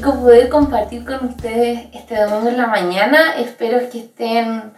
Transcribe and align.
rico 0.00 0.18
poder 0.18 0.48
compartir 0.48 1.04
con 1.04 1.26
ustedes 1.26 1.88
este 1.92 2.16
domingo 2.16 2.48
en 2.48 2.56
la 2.56 2.68
mañana. 2.68 3.34
Espero 3.36 3.78
que 3.90 3.98
estén 3.98 4.72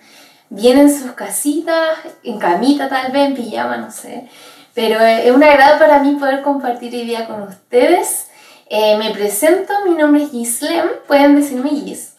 bien 0.48 0.78
en 0.78 0.92
sus 0.92 1.12
casitas, 1.12 1.90
en 2.24 2.40
camita 2.40 2.88
tal 2.88 3.12
vez, 3.12 3.28
en 3.28 3.34
pijama, 3.36 3.76
no 3.76 3.92
sé. 3.92 4.28
Pero 4.74 4.98
es 4.98 5.30
un 5.30 5.44
agrado 5.44 5.78
para 5.78 6.00
mí 6.00 6.16
poder 6.16 6.42
compartir 6.42 6.92
hoy 6.92 7.04
día 7.04 7.28
con 7.28 7.42
ustedes. 7.42 8.30
Eh, 8.68 8.96
me 8.96 9.12
presento, 9.12 9.72
mi 9.86 9.94
nombre 9.94 10.24
es 10.24 10.32
Gislem, 10.32 10.88
pueden 11.06 11.36
decirme 11.36 11.70
Gis. 11.70 12.14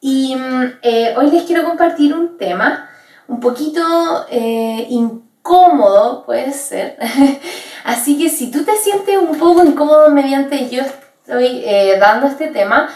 Y 0.00 0.34
mm, 0.34 0.78
eh, 0.80 1.14
hoy 1.18 1.30
les 1.30 1.42
quiero 1.42 1.62
compartir 1.62 2.14
un 2.14 2.38
tema 2.38 2.88
un 3.28 3.38
poquito 3.38 3.82
eh, 4.30 4.86
incómodo, 4.88 6.24
puede 6.24 6.54
ser. 6.54 6.96
Así 7.84 8.16
que 8.16 8.30
si 8.30 8.50
tú 8.50 8.64
te 8.64 8.76
sientes 8.76 9.18
un 9.18 9.36
poco 9.36 9.62
incómodo 9.62 10.10
mediante 10.10 10.70
yo 10.70 10.82
estoy 11.26 11.62
eh, 11.64 11.96
dando 11.98 12.28
este 12.28 12.48
tema, 12.48 12.88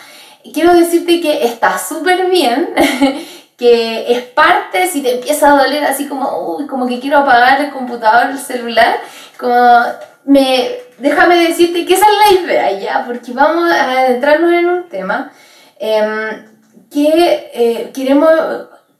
quiero 0.54 0.72
decirte 0.72 1.20
que 1.20 1.44
está 1.44 1.76
súper 1.76 2.30
bien, 2.30 2.72
que 3.58 4.12
es 4.12 4.22
parte, 4.22 4.86
si 4.86 5.02
te 5.02 5.16
empieza 5.16 5.48
a 5.48 5.64
doler 5.64 5.84
así 5.84 6.06
como, 6.06 6.56
uy, 6.56 6.68
como 6.68 6.86
que 6.86 7.00
quiero 7.00 7.18
apagar 7.18 7.60
el 7.60 7.72
computador, 7.72 8.30
el 8.30 8.38
celular, 8.38 8.98
como 9.36 9.82
me, 10.24 10.70
déjame 10.98 11.48
decirte 11.48 11.84
que 11.84 11.94
esa 11.94 12.06
es 12.06 12.36
la 12.36 12.40
idea 12.40 12.72
ya, 12.78 13.04
porque 13.04 13.32
vamos 13.32 13.68
a 13.68 13.90
adentrarnos 14.02 14.52
en 14.52 14.66
un 14.66 14.88
tema 14.88 15.32
em, 15.80 16.46
que 16.88 17.50
eh, 17.52 17.90
queremos 17.92 18.30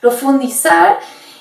profundizar 0.01 0.99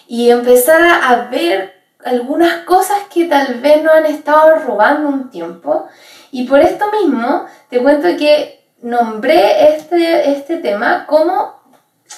y 0.08 0.30
empezar 0.30 0.82
a 0.82 1.28
ver 1.32 1.79
algunas 2.04 2.64
cosas 2.64 2.98
que 3.14 3.26
tal 3.26 3.56
vez 3.56 3.84
nos 3.84 3.94
han 3.94 4.06
estado 4.06 4.56
robando 4.60 5.10
un 5.10 5.30
tiempo. 5.30 5.88
Y 6.32 6.46
por 6.48 6.60
esto 6.60 6.86
mismo 6.92 7.46
te 7.70 7.82
cuento 7.82 8.08
que 8.18 8.68
nombré 8.82 9.76
este, 9.76 10.32
este 10.32 10.58
tema 10.58 11.06
como 11.06 11.60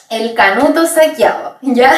el 0.10 0.34
canuto 0.34 0.86
saqueado, 0.86 1.58
¿ya? 1.62 1.94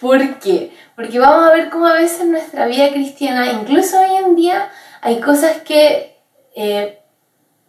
¿Por 0.00 0.38
qué? 0.38 0.76
Porque 0.94 1.18
vamos 1.18 1.48
a 1.48 1.54
ver 1.54 1.70
cómo 1.70 1.86
a 1.86 1.94
veces 1.94 2.20
en 2.20 2.32
nuestra 2.32 2.66
vida 2.66 2.90
cristiana, 2.90 3.52
incluso 3.52 3.98
hoy 4.00 4.16
en 4.16 4.36
día, 4.36 4.70
hay 5.00 5.20
cosas 5.20 5.58
que 5.62 6.18
eh, 6.54 7.02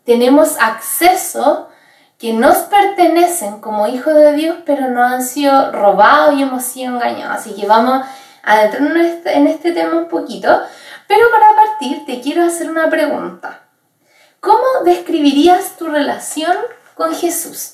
tenemos 0.05 0.57
acceso 0.59 1.69
que 2.17 2.33
nos 2.33 2.57
pertenecen 2.57 3.59
como 3.59 3.87
hijos 3.87 4.13
de 4.13 4.33
Dios, 4.33 4.57
pero 4.65 4.89
no 4.89 5.03
han 5.03 5.21
sido 5.21 5.71
robados 5.71 6.35
y 6.35 6.41
hemos 6.41 6.63
sido 6.63 6.95
engañados. 6.95 7.37
Así 7.37 7.53
que 7.53 7.67
vamos 7.67 8.05
adentrarnos 8.47 9.25
en 9.25 9.47
este 9.47 9.73
tema 9.73 9.97
un 9.97 10.07
poquito, 10.07 10.61
pero 11.07 11.29
para 11.29 11.53
partir 11.53 12.05
te 12.05 12.21
quiero 12.21 12.45
hacer 12.45 12.69
una 12.69 12.89
pregunta. 12.89 13.63
¿Cómo 14.39 14.63
describirías 14.85 15.75
tu 15.77 15.87
relación 15.87 16.55
con 16.95 17.13
Jesús? 17.13 17.73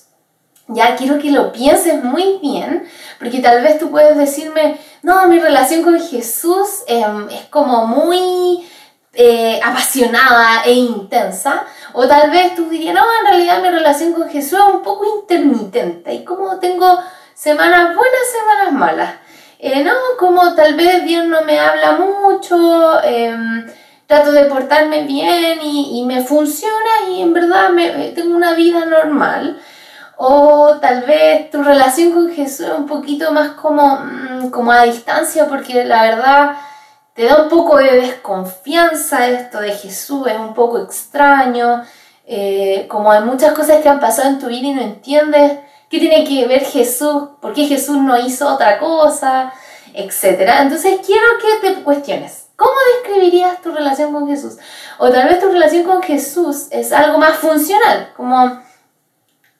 Ya 0.67 0.95
quiero 0.95 1.19
que 1.19 1.29
lo 1.29 1.51
pienses 1.51 2.03
muy 2.03 2.39
bien, 2.41 2.87
porque 3.19 3.39
tal 3.39 3.61
vez 3.61 3.77
tú 3.77 3.91
puedes 3.91 4.17
decirme, 4.17 4.79
no, 5.03 5.27
mi 5.27 5.39
relación 5.39 5.83
con 5.83 5.99
Jesús 5.99 6.83
em, 6.87 7.29
es 7.29 7.45
como 7.49 7.85
muy 7.85 8.67
eh, 9.13 9.59
apasionada 9.63 10.63
e 10.65 10.71
intensa, 10.71 11.65
o 11.91 12.07
tal 12.07 12.31
vez 12.31 12.55
tú 12.55 12.67
dirías, 12.69 12.95
no, 12.95 13.03
en 13.19 13.27
realidad 13.27 13.61
mi 13.61 13.69
relación 13.69 14.13
con 14.13 14.27
Jesús 14.27 14.57
es 14.57 14.73
un 14.73 14.81
poco 14.81 15.05
intermitente, 15.19 16.13
y 16.15 16.23
como 16.23 16.57
tengo 16.59 16.97
semanas 17.35 17.95
buenas, 17.95 18.21
semanas 18.31 18.73
malas. 18.73 19.22
Eh, 19.65 19.81
no, 19.81 19.93
como 20.19 20.55
tal 20.55 20.73
vez 20.75 21.05
Dios 21.05 21.25
no 21.25 21.41
me 21.43 21.57
habla 21.57 21.93
mucho, 21.93 23.01
em, 23.01 23.65
trato 24.05 24.33
de 24.33 24.43
portarme 24.43 25.03
bien 25.03 25.59
y, 25.63 26.03
me 26.05 26.21
funciona 26.21 27.07
y 27.09 27.21
en 27.21 27.31
verdad 27.31 27.69
eh, 27.79 28.11
tengo 28.13 28.35
una 28.35 28.55
vida 28.55 28.83
normal. 28.83 29.57
O 30.17 30.79
tal 30.81 31.03
vez 31.03 31.49
tu 31.49 31.63
relación 31.63 32.11
con 32.11 32.29
Jesús 32.33 32.67
es 32.67 32.73
un 32.73 32.87
poquito 32.87 33.31
más 33.31 33.51
como, 33.51 33.99
mm, 33.99 34.49
como 34.49 34.69
a 34.73 34.83
distancia 34.83 35.47
porque 35.47 35.85
la 35.85 36.03
verdad 36.03 36.57
te 37.13 37.25
da 37.25 37.43
un 37.43 37.49
poco 37.49 37.77
de 37.77 38.01
desconfianza 38.01 39.27
esto 39.27 39.61
de 39.61 39.71
Jesús, 39.71 40.27
es 40.27 40.37
un 40.37 40.53
poco 40.53 40.79
extraño, 40.79 41.83
eh, 42.25 42.85
como 42.89 43.11
hay 43.13 43.21
muchas 43.21 43.53
cosas 43.53 43.81
que 43.81 43.87
han 43.87 44.01
pasado 44.01 44.27
en 44.29 44.39
tu 44.39 44.47
vida 44.47 44.67
y 44.67 44.73
no 44.73 44.81
entiendes 44.81 45.59
¿Qué 45.93 45.99
tiene 45.99 46.23
que 46.23 46.47
ver 46.47 46.65
Jesús? 46.65 47.25
¿Por 47.39 47.53
qué 47.53 47.67
Jesús 47.67 47.97
no 47.97 48.17
hizo 48.17 48.51
otra 48.51 48.79
cosa? 48.79 49.53
Etcétera. 49.93 50.63
Entonces 50.63 50.99
quiero 51.05 51.27
que 51.39 51.67
te 51.67 51.83
cuestiones. 51.83 52.47
¿Cómo 52.55 52.73
describirías 52.95 53.61
tu 53.61 53.71
relación 53.71 54.11
con 54.11 54.27
Jesús? 54.27 54.57
O 54.97 55.11
tal 55.11 55.27
vez 55.27 55.39
tu 55.39 55.49
relación 55.49 55.83
con 55.83 56.01
Jesús 56.01 56.65
es 56.71 56.91
algo 56.91 57.19
más 57.19 57.35
funcional, 57.35 58.11
como 58.17 58.59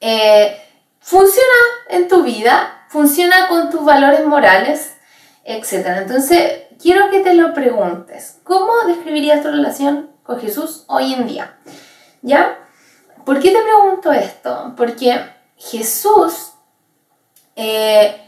eh, 0.00 0.60
funciona 0.98 1.54
en 1.88 2.08
tu 2.08 2.24
vida, 2.24 2.84
funciona 2.88 3.46
con 3.46 3.70
tus 3.70 3.84
valores 3.84 4.26
morales, 4.26 4.96
etcétera. 5.44 5.98
Entonces 5.98 6.64
quiero 6.82 7.10
que 7.12 7.20
te 7.20 7.34
lo 7.34 7.54
preguntes. 7.54 8.40
¿Cómo 8.42 8.72
describirías 8.88 9.40
tu 9.40 9.52
relación 9.52 10.10
con 10.24 10.40
Jesús 10.40 10.82
hoy 10.88 11.14
en 11.14 11.28
día? 11.28 11.58
¿Ya? 12.22 12.58
¿Por 13.24 13.38
qué 13.38 13.52
te 13.52 13.62
pregunto 13.62 14.10
esto? 14.10 14.74
Porque 14.76 15.33
Jesús 15.70 16.52
eh, 17.56 18.20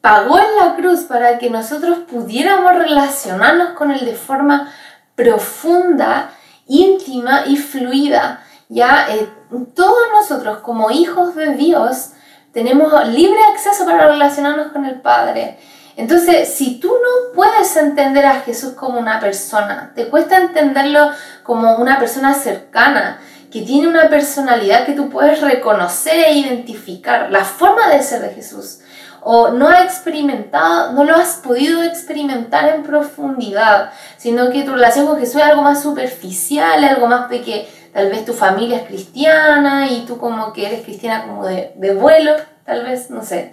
pagó 0.00 0.38
en 0.38 0.56
la 0.56 0.76
cruz 0.76 1.00
para 1.00 1.38
que 1.38 1.50
nosotros 1.50 1.98
pudiéramos 2.10 2.74
relacionarnos 2.74 3.70
con 3.70 3.90
Él 3.90 4.04
de 4.04 4.14
forma 4.14 4.72
profunda, 5.14 6.30
íntima 6.66 7.44
y 7.46 7.56
fluida. 7.56 8.42
Ya 8.68 9.06
eh, 9.10 9.28
todos 9.74 9.98
nosotros 10.12 10.58
como 10.58 10.90
hijos 10.90 11.34
de 11.34 11.54
Dios 11.54 12.10
tenemos 12.52 12.92
libre 13.08 13.40
acceso 13.52 13.84
para 13.84 14.08
relacionarnos 14.08 14.72
con 14.72 14.84
el 14.84 15.00
Padre. 15.00 15.58
Entonces, 15.96 16.48
si 16.54 16.80
tú 16.80 16.88
no 16.88 17.34
puedes 17.34 17.76
entender 17.76 18.24
a 18.24 18.40
Jesús 18.40 18.72
como 18.72 18.98
una 18.98 19.20
persona, 19.20 19.92
te 19.94 20.08
cuesta 20.08 20.38
entenderlo 20.38 21.10
como 21.42 21.76
una 21.76 21.98
persona 21.98 22.32
cercana, 22.32 23.20
que 23.50 23.62
tiene 23.62 23.88
una 23.88 24.08
personalidad 24.08 24.86
que 24.86 24.92
tú 24.92 25.10
puedes 25.10 25.40
reconocer 25.40 26.24
e 26.26 26.34
identificar, 26.34 27.30
la 27.30 27.44
forma 27.44 27.88
de 27.88 28.02
ser 28.02 28.22
de 28.22 28.30
Jesús, 28.30 28.80
o 29.22 29.50
no 29.50 29.68
ha 29.68 29.82
experimentado, 29.84 30.92
no 30.92 31.04
lo 31.04 31.14
has 31.14 31.36
podido 31.36 31.82
experimentar 31.82 32.74
en 32.74 32.82
profundidad, 32.82 33.92
sino 34.16 34.50
que 34.50 34.62
tu 34.62 34.72
relación 34.72 35.06
con 35.06 35.18
Jesús 35.18 35.36
es 35.36 35.42
algo 35.42 35.62
más 35.62 35.82
superficial, 35.82 36.82
algo 36.84 37.06
más 37.06 37.28
de 37.28 37.42
que 37.42 37.68
tal 37.92 38.08
vez 38.08 38.24
tu 38.24 38.32
familia 38.32 38.78
es 38.78 38.86
cristiana 38.86 39.90
y 39.90 40.04
tú 40.06 40.18
como 40.18 40.52
que 40.52 40.66
eres 40.66 40.84
cristiana 40.84 41.26
como 41.26 41.44
de, 41.46 41.72
de 41.76 41.94
vuelo, 41.94 42.32
tal 42.64 42.84
vez, 42.84 43.10
no 43.10 43.22
sé. 43.22 43.52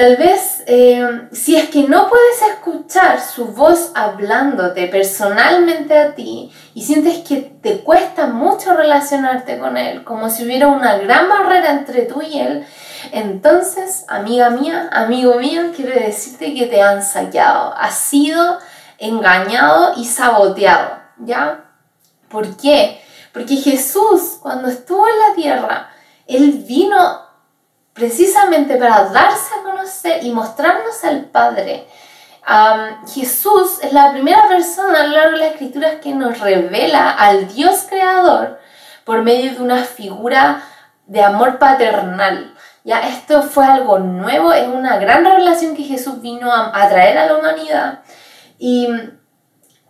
Tal 0.00 0.16
vez 0.16 0.62
eh, 0.66 1.28
si 1.30 1.56
es 1.56 1.68
que 1.68 1.82
no 1.82 2.08
puedes 2.08 2.40
escuchar 2.54 3.20
su 3.20 3.48
voz 3.48 3.92
hablándote 3.94 4.86
personalmente 4.86 5.98
a 5.98 6.14
ti 6.14 6.50
y 6.72 6.84
sientes 6.84 7.18
que 7.18 7.36
te 7.60 7.80
cuesta 7.82 8.26
mucho 8.26 8.72
relacionarte 8.72 9.58
con 9.58 9.76
él, 9.76 10.02
como 10.02 10.30
si 10.30 10.44
hubiera 10.44 10.68
una 10.68 10.96
gran 10.96 11.28
barrera 11.28 11.72
entre 11.72 12.06
tú 12.06 12.22
y 12.22 12.38
él, 12.38 12.66
entonces, 13.12 14.06
amiga 14.08 14.48
mía, 14.48 14.88
amigo 14.90 15.34
mío, 15.34 15.64
quiero 15.76 15.92
decirte 15.92 16.54
que 16.54 16.64
te 16.64 16.80
han 16.80 17.02
saqueado, 17.02 17.74
has 17.76 17.98
sido 17.98 18.56
engañado 18.96 19.92
y 19.98 20.06
saboteado, 20.06 20.92
¿ya? 21.18 21.64
¿Por 22.30 22.56
qué? 22.56 23.02
Porque 23.34 23.56
Jesús, 23.56 24.38
cuando 24.40 24.68
estuvo 24.68 25.06
en 25.06 25.18
la 25.18 25.34
tierra, 25.34 25.90
Él 26.26 26.64
vino 26.66 27.29
precisamente 28.00 28.76
para 28.76 29.04
darse 29.10 29.54
a 29.54 29.62
conocer 29.62 30.24
y 30.24 30.32
mostrarnos 30.32 31.04
al 31.04 31.26
Padre. 31.26 31.86
Jesús 33.12 33.78
es 33.82 33.92
la 33.92 34.10
primera 34.10 34.48
persona 34.48 35.02
a 35.02 35.06
lo 35.06 35.16
largo 35.16 35.32
de 35.32 35.44
las 35.44 35.52
escrituras 35.52 35.96
que 36.02 36.14
nos 36.14 36.40
revela 36.40 37.10
al 37.10 37.46
Dios 37.54 37.86
creador 37.90 38.58
por 39.04 39.22
medio 39.22 39.52
de 39.52 39.60
una 39.60 39.84
figura 39.84 40.62
de 41.06 41.22
amor 41.22 41.58
paternal. 41.58 42.54
Ya 42.84 43.06
esto 43.06 43.42
fue 43.42 43.66
algo 43.66 43.98
nuevo, 43.98 44.54
es 44.54 44.66
una 44.66 44.96
gran 44.96 45.22
revelación 45.22 45.76
que 45.76 45.82
Jesús 45.82 46.22
vino 46.22 46.50
a, 46.50 46.72
traer 46.88 47.18
a 47.18 47.26
la 47.26 47.36
humanidad. 47.36 48.00
Y, 48.58 48.88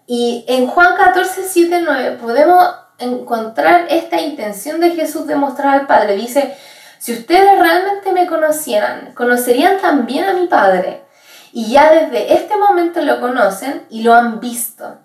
y 0.09 0.45
en 0.49 0.67
Juan 0.67 0.97
14, 0.97 1.45
7, 1.49 1.83
9 1.85 2.19
podemos 2.21 2.75
encontrar 2.99 3.87
esta 3.89 4.21
intención 4.21 4.81
de 4.81 4.91
Jesús 4.91 5.29
de 5.29 5.37
mostrar 5.37 5.79
al 5.79 5.87
Padre. 5.87 6.17
Dice, 6.17 6.57
si 7.01 7.15
ustedes 7.15 7.59
realmente 7.59 8.13
me 8.13 8.27
conocieran, 8.27 9.15
conocerían 9.15 9.79
también 9.79 10.27
a 10.27 10.35
mi 10.35 10.47
Padre. 10.47 11.03
Y 11.51 11.73
ya 11.73 11.91
desde 11.91 12.35
este 12.35 12.59
momento 12.59 13.01
lo 13.01 13.21
conocen 13.21 13.87
y 13.89 14.03
lo 14.03 14.13
han 14.13 14.39
visto. 14.39 14.99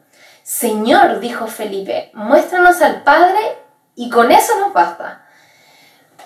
Señor, 0.44 1.22
dijo 1.22 1.48
Felipe, 1.48 2.12
muéstranos 2.14 2.82
al 2.82 3.04
Padre 3.04 3.40
y 3.96 4.10
con 4.10 4.30
eso 4.30 4.60
nos 4.60 4.74
basta. 4.74 5.26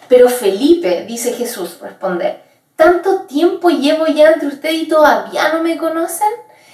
Pero 0.08 0.28
Felipe, 0.28 1.06
dice 1.08 1.34
Jesús, 1.34 1.78
responde, 1.80 2.42
¿tanto 2.76 3.28
tiempo 3.28 3.70
llevo 3.70 4.08
ya 4.08 4.32
entre 4.32 4.48
ustedes 4.48 4.82
y 4.82 4.88
todavía 4.88 5.54
no 5.54 5.62
me 5.62 5.78
conocen? 5.78 6.30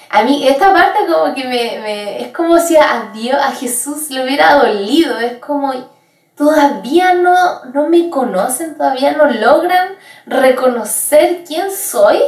A 0.09 0.23
mí 0.23 0.47
esta 0.47 0.71
parte 0.71 0.99
como 1.05 1.35
que 1.35 1.43
me, 1.43 2.21
es 2.21 2.31
como 2.31 2.57
si 2.59 2.77
a 2.77 3.11
Dios, 3.13 3.37
a 3.41 3.51
Jesús 3.51 4.09
le 4.09 4.23
hubiera 4.23 4.53
dolido, 4.53 5.19
es 5.19 5.37
como, 5.39 5.73
todavía 6.35 7.13
no, 7.13 7.65
no 7.73 7.89
me 7.89 8.09
conocen, 8.09 8.75
todavía 8.75 9.13
no 9.13 9.25
logran 9.25 9.89
reconocer 10.25 11.43
quién 11.45 11.71
soy. 11.71 12.19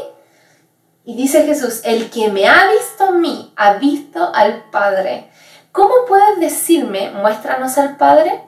Y 1.04 1.16
dice 1.16 1.44
Jesús, 1.44 1.82
el 1.84 2.10
que 2.10 2.30
me 2.30 2.48
ha 2.48 2.70
visto 2.72 3.06
a 3.06 3.12
mí, 3.12 3.54
ha 3.56 3.74
visto 3.74 4.32
al 4.34 4.66
Padre. 4.72 5.30
¿Cómo 5.72 5.94
puedes 6.08 6.40
decirme, 6.40 7.12
muéstranos 7.12 7.78
al 7.78 7.98
Padre? 7.98 8.42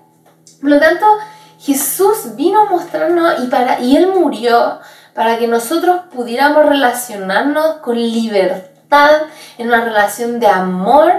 Por 0.59 0.71
lo 0.71 0.79
tanto, 0.79 1.05
Jesús 1.59 2.35
vino 2.35 2.61
a 2.61 2.69
mostrarnos 2.69 3.43
y, 3.43 3.47
para, 3.47 3.79
y 3.79 3.95
Él 3.95 4.07
murió 4.07 4.79
para 5.13 5.37
que 5.37 5.47
nosotros 5.47 6.01
pudiéramos 6.13 6.65
relacionarnos 6.65 7.77
con 7.77 7.95
libertad, 7.95 9.21
en 9.57 9.67
una 9.67 9.83
relación 9.83 10.39
de 10.39 10.47
amor 10.47 11.11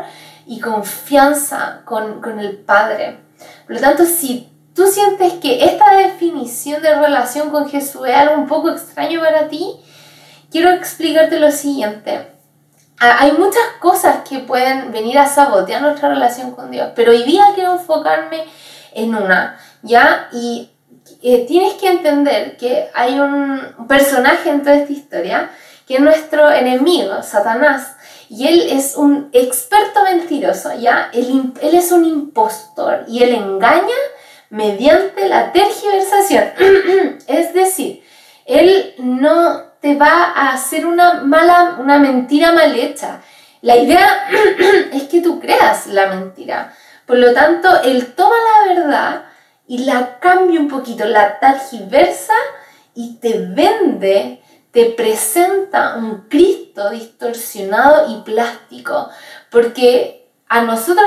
y 0.47 0.59
confianza 0.61 1.83
con, 1.85 2.21
con 2.21 2.41
el 2.41 2.57
Padre. 2.57 3.30
Por 3.67 3.77
lo 3.77 3.81
tanto, 3.81 4.05
si 4.05 4.49
tú 4.75 4.87
sientes 4.87 5.35
que 5.35 5.65
esta 5.65 5.95
definición 5.95 6.83
de 6.83 6.95
relación 6.95 7.51
con 7.51 7.69
Jesús 7.69 8.09
es 8.09 8.17
algo 8.17 8.37
un 8.37 8.47
poco 8.47 8.71
extraño 8.71 9.21
para 9.21 9.49
ti, 9.49 9.77
quiero 10.51 10.71
explicarte 10.71 11.39
lo 11.39 11.51
siguiente. 11.51 12.29
Hay 12.99 13.33
muchas 13.33 13.63
cosas 13.81 14.29
que 14.29 14.41
pueden 14.41 14.93
venir 14.93 15.19
a 15.19 15.27
sabotear 15.27 15.81
nuestra 15.81 16.11
relación 16.11 16.51
con 16.53 16.71
Dios, 16.71 16.91
pero 16.95 17.13
hoy 17.13 17.23
día 17.23 17.45
quiero 17.55 17.73
enfocarme 17.73 18.45
en 18.93 19.15
una, 19.15 19.59
¿ya? 19.83 20.29
Y 20.33 20.71
eh, 21.23 21.47
tienes 21.47 21.75
que 21.75 21.89
entender 21.89 22.59
que 22.59 22.91
hay 22.95 23.19
un 23.19 23.87
personaje 23.89 24.51
en 24.51 24.63
toda 24.63 24.77
esta 24.77 24.93
historia 24.93 25.51
que 25.87 25.95
es 25.95 26.01
nuestro 26.01 26.51
enemigo, 26.51 27.23
Satanás, 27.23 27.97
y 28.31 28.47
él 28.47 28.69
es 28.71 28.97
un 28.97 29.29
experto 29.33 30.05
mentiroso, 30.05 30.73
¿ya? 30.79 31.11
Él, 31.13 31.53
él 31.61 31.75
es 31.75 31.91
un 31.91 32.05
impostor 32.05 33.05
y 33.09 33.25
él 33.25 33.35
engaña 33.35 33.97
mediante 34.51 35.29
la 35.29 35.51
tergiversación. 35.51 36.45
es 37.27 37.53
decir, 37.53 38.05
él 38.47 38.95
no 38.99 39.65
te 39.81 39.97
va 39.97 40.33
a 40.33 40.53
hacer 40.53 40.87
una 40.87 41.15
mala, 41.25 41.79
una 41.81 41.99
mentira 41.99 42.53
mal 42.53 42.73
hecha. 42.79 43.21
La 43.63 43.77
idea 43.77 44.29
es 44.93 45.03
que 45.09 45.23
tú 45.23 45.41
creas 45.41 45.89
la 45.89 46.07
mentira. 46.07 46.73
Por 47.07 47.19
lo 47.19 47.35
tanto, 47.35 47.83
él 47.83 48.15
toma 48.15 48.37
la 48.37 48.75
verdad 48.75 49.25
y 49.67 49.79
la 49.79 50.21
cambia 50.21 50.61
un 50.61 50.69
poquito, 50.69 51.05
la 51.05 51.41
tergiversa 51.41 52.35
y 52.95 53.17
te 53.17 53.41
vende 53.41 54.40
te 54.73 54.87
presenta 54.87 55.97
un 55.97 56.29
Cristo 56.29 56.91
distorsionado 56.91 58.11
y 58.13 58.23
plástico, 58.23 59.09
porque 59.51 60.29
a 60.49 60.63
nosotros, 60.63 61.07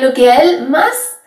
lo 0.00 0.12
que 0.12 0.30
a 0.30 0.36
Él 0.36 0.68
más, 0.68 1.18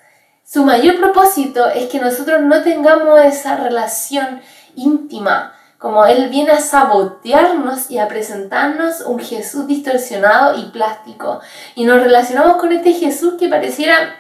su 0.46 0.64
mayor 0.64 0.98
propósito 0.98 1.68
es 1.70 1.90
que 1.90 2.00
nosotros 2.00 2.42
no 2.42 2.64
tengamos 2.64 3.20
esa 3.22 3.56
relación 3.58 4.42
íntima, 4.76 5.54
como 5.78 6.06
Él 6.06 6.30
viene 6.30 6.52
a 6.52 6.60
sabotearnos 6.60 7.90
y 7.90 8.00
a 8.00 8.08
presentarnos 8.08 9.02
un 9.02 9.20
Jesús 9.20 9.68
distorsionado 9.68 10.60
y 10.60 10.72
plástico. 10.72 11.40
Y 11.76 11.86
nos 11.86 12.02
relacionamos 12.02 12.58
con 12.58 12.74
este 12.74 12.94
Jesús 12.94 13.36
que 13.40 13.48
pareciera 13.48 14.16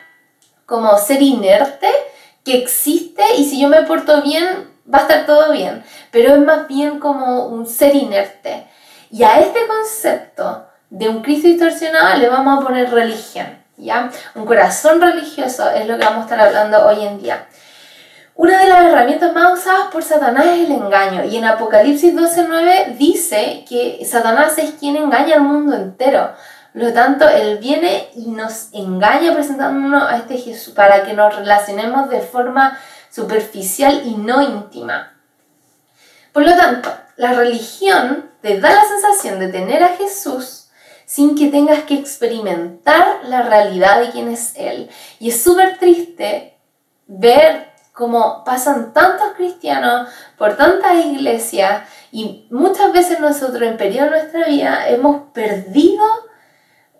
como 0.66 0.98
ser 0.98 1.22
inerte, 1.22 1.90
que 2.46 2.58
existe 2.58 3.24
y 3.38 3.44
si 3.44 3.60
yo 3.60 3.68
me 3.68 3.84
porto 3.84 4.22
bien, 4.22 4.69
va 4.91 5.00
a 5.00 5.01
estar 5.01 5.25
todo 5.25 5.51
bien, 5.51 5.83
pero 6.12 6.33
es 6.33 6.39
más 6.39 6.68
bien 6.68 7.00
como 7.00 7.47
un 7.47 7.68
ser 7.68 7.95
inerte. 7.95 8.68
Y 9.12 9.24
a 9.24 9.39
este 9.39 9.59
concepto 9.68 10.68
de 10.89 11.09
un 11.09 11.21
Cristo 11.21 11.47
distorsionado 11.47 12.18
le 12.18 12.30
vamos 12.30 12.59
a 12.59 12.65
poner 12.65 12.91
religión, 12.91 13.47
¿ya? 13.77 14.09
Un 14.36 14.45
corazón 14.45 15.01
religioso 15.01 15.69
es 15.71 15.88
lo 15.88 15.97
que 15.97 16.06
vamos 16.06 16.21
a 16.21 16.24
estar 16.24 16.39
hablando 16.39 16.86
hoy 16.88 17.06
en 17.06 17.21
día. 17.21 17.47
Una 18.36 18.57
de 18.59 18.69
las 18.69 18.86
herramientas 18.86 19.33
más 19.33 19.59
usadas 19.59 19.88
por 19.91 20.01
Satanás 20.01 20.45
es 20.45 20.69
el 20.69 20.71
engaño. 20.71 21.25
Y 21.25 21.36
en 21.36 21.44
Apocalipsis 21.44 22.15
12.9 22.15 22.95
dice 22.95 23.65
que 23.68 24.00
Satanás 24.06 24.57
es 24.57 24.75
quien 24.80 24.95
engaña 24.95 25.36
al 25.36 25.41
mundo 25.41 25.75
entero. 25.75 26.31
Por 26.71 26.83
lo 26.83 26.94
tanto, 26.94 27.27
Él 27.27 27.57
viene 27.57 28.07
y 28.15 28.27
nos 28.30 28.69
engaña 28.71 29.33
presentándonos 29.33 30.09
a 30.09 30.15
este 30.15 30.38
Jesús 30.38 30.74
para 30.74 31.03
que 31.03 31.13
nos 31.13 31.36
relacionemos 31.36 32.09
de 32.09 32.21
forma 32.21 32.80
superficial 33.10 34.04
y 34.06 34.16
no 34.16 34.42
íntima. 34.42 35.16
Por 36.34 36.44
lo 36.44 36.56
tanto, 36.56 36.90
la 37.18 37.34
religión 37.34 38.30
te 38.42 38.60
da 38.60 38.74
la 38.74 38.84
sensación 38.86 39.40
de 39.40 39.50
tener 39.50 39.84
a 39.84 39.96
Jesús 39.98 40.70
sin 41.06 41.36
que 41.36 41.48
tengas 41.48 41.84
que 41.84 41.96
experimentar 41.96 43.22
la 43.24 43.42
realidad 43.42 44.00
de 44.00 44.12
quién 44.12 44.30
es 44.30 44.54
Él. 44.56 44.90
Y 45.20 45.30
es 45.30 45.42
súper 45.42 45.80
triste 45.80 46.56
ver 47.08 47.70
cómo 47.94 48.44
pasan 48.46 48.94
tantos 48.94 49.34
cristianos 49.36 50.08
por 50.38 50.56
tantas 50.56 51.04
iglesias 51.06 51.84
y 52.12 52.48
muchas 52.50 52.94
veces 52.94 53.20
nosotros 53.20 53.64
en 53.64 53.78
periodo 53.78 54.06
de 54.06 54.12
nuestra 54.12 54.46
vida 54.46 54.88
hemos 54.88 55.32
perdido 55.34 56.06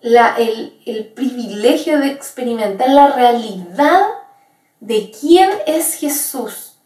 el, 0.02 0.82
el 0.84 1.06
privilegio 1.14 1.98
de 2.00 2.08
experimentar 2.08 2.90
la 2.90 3.12
realidad 3.12 4.02
de 4.80 5.12
quién 5.18 5.50
es 5.66 5.94
Jesús. 5.94 6.78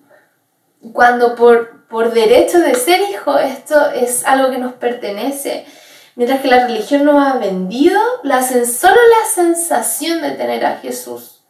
Cuando 0.92 1.34
por, 1.34 1.86
por 1.86 2.12
derecho 2.12 2.58
de 2.58 2.74
ser 2.74 3.00
hijo 3.00 3.38
esto 3.38 3.90
es 3.90 4.24
algo 4.26 4.50
que 4.50 4.58
nos 4.58 4.74
pertenece. 4.74 5.66
Mientras 6.16 6.40
que 6.40 6.48
la 6.48 6.66
religión 6.66 7.04
nos 7.04 7.24
ha 7.24 7.38
vendido 7.38 8.00
la, 8.22 8.42
solo 8.42 8.94
la 8.94 9.26
sensación 9.32 10.20
de 10.22 10.32
tener 10.32 10.64
a 10.64 10.78
Jesús 10.78 11.42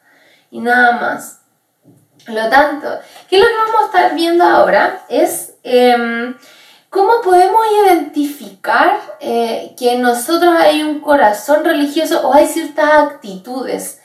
y 0.51 0.61
nada 0.61 0.93
más. 0.93 1.41
Lo 2.29 2.49
tanto, 2.49 2.89
¿qué 3.29 3.37
es 3.37 3.43
lo 3.43 3.49
que 3.49 3.55
vamos 3.55 3.83
a 3.83 3.85
estar 3.87 4.15
viendo 4.15 4.45
ahora? 4.45 5.05
Es 5.11 5.57
em, 5.63 6.35
cómo 6.89 7.21
podemos 7.23 7.61
identificar 7.85 8.99
eh, 9.21 9.75
que 9.77 9.95
en 9.95 10.03
nosotros 10.03 10.55
hay 10.57 10.83
un 10.83 11.01
corazón 11.01 11.65
religioso 11.65 12.27
o 12.27 12.33
hay 12.33 12.47
ciertas 12.47 12.89
actitudes 12.93 14.01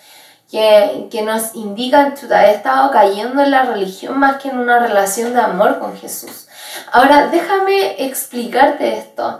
que, 0.49 1.21
nos 1.23 1.53
indican, 1.53 2.15
que 2.15 2.25
he 2.25 2.51
estado 2.51 2.89
cayendo 2.91 3.41
en 3.43 3.51
la 3.51 3.63
religión 3.63 4.17
más 4.17 4.41
que 4.41 4.49
en 4.49 4.57
una 4.57 4.79
relación 4.79 5.33
de 5.33 5.39
amor 5.39 5.79
con 5.79 5.95
Jesús. 5.95 6.47
Ahora, 6.91 7.27
déjame 7.27 8.03
explicarte 8.05 8.97
esto. 8.97 9.39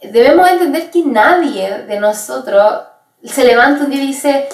Debemos 0.00 0.48
entender 0.48 0.90
que 0.90 1.02
nadie 1.04 1.84
de 1.88 1.98
nosotros 1.98 2.82
se 3.24 3.44
levanta 3.44 3.84
un 3.84 3.90
día 3.90 4.02
y 4.02 4.06
dice, 4.08 4.48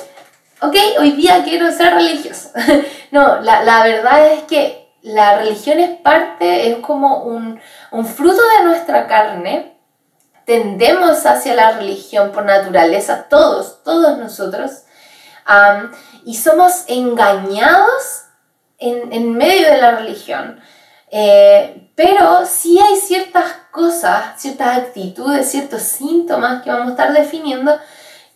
ok, 0.63 0.77
hoy 1.01 1.13
día 1.13 1.43
quiero 1.45 1.71
ser 1.71 1.93
religioso. 1.93 2.51
no, 3.11 3.41
la, 3.41 3.63
la, 3.65 3.83
verdad 3.85 4.33
es 4.33 4.45
que 4.45 4.95
la 5.03 5.39
religión 5.39 5.81
es 5.81 5.99
parte, 5.99 6.71
es 6.71 6.79
como 6.79 7.25
un, 7.25 7.61
un 7.91 8.07
fruto 8.07 8.41
de 8.59 8.65
nuestra 8.65 9.07
carne. 9.07 9.77
Tendemos 10.47 11.27
hacia 11.27 11.55
la 11.55 11.73
religión 11.73 12.33
por 12.33 12.45
naturaleza, 12.45 13.27
todos, 13.29 13.83
todos 13.85 14.17
nosotros 14.19 14.85
y 16.25 16.35
somos 16.35 16.85
engañados 16.89 18.25
en, 18.79 19.35
medio 19.35 19.71
de 19.71 19.79
la 19.79 19.93
religión. 19.93 20.61
Eh, 21.11 21.91
pero 21.97 22.47
sí 22.47 22.79
hay 22.81 22.97
ciertas 22.97 23.53
cosas, 23.71 24.41
ciertas 24.41 24.79
actitudes, 24.79 25.51
ciertos 25.51 25.83
síntomas 25.83 26.63
que 26.63 26.71
vamos 26.71 26.89
a 26.89 26.91
estar 26.91 27.13
definiendo 27.13 27.79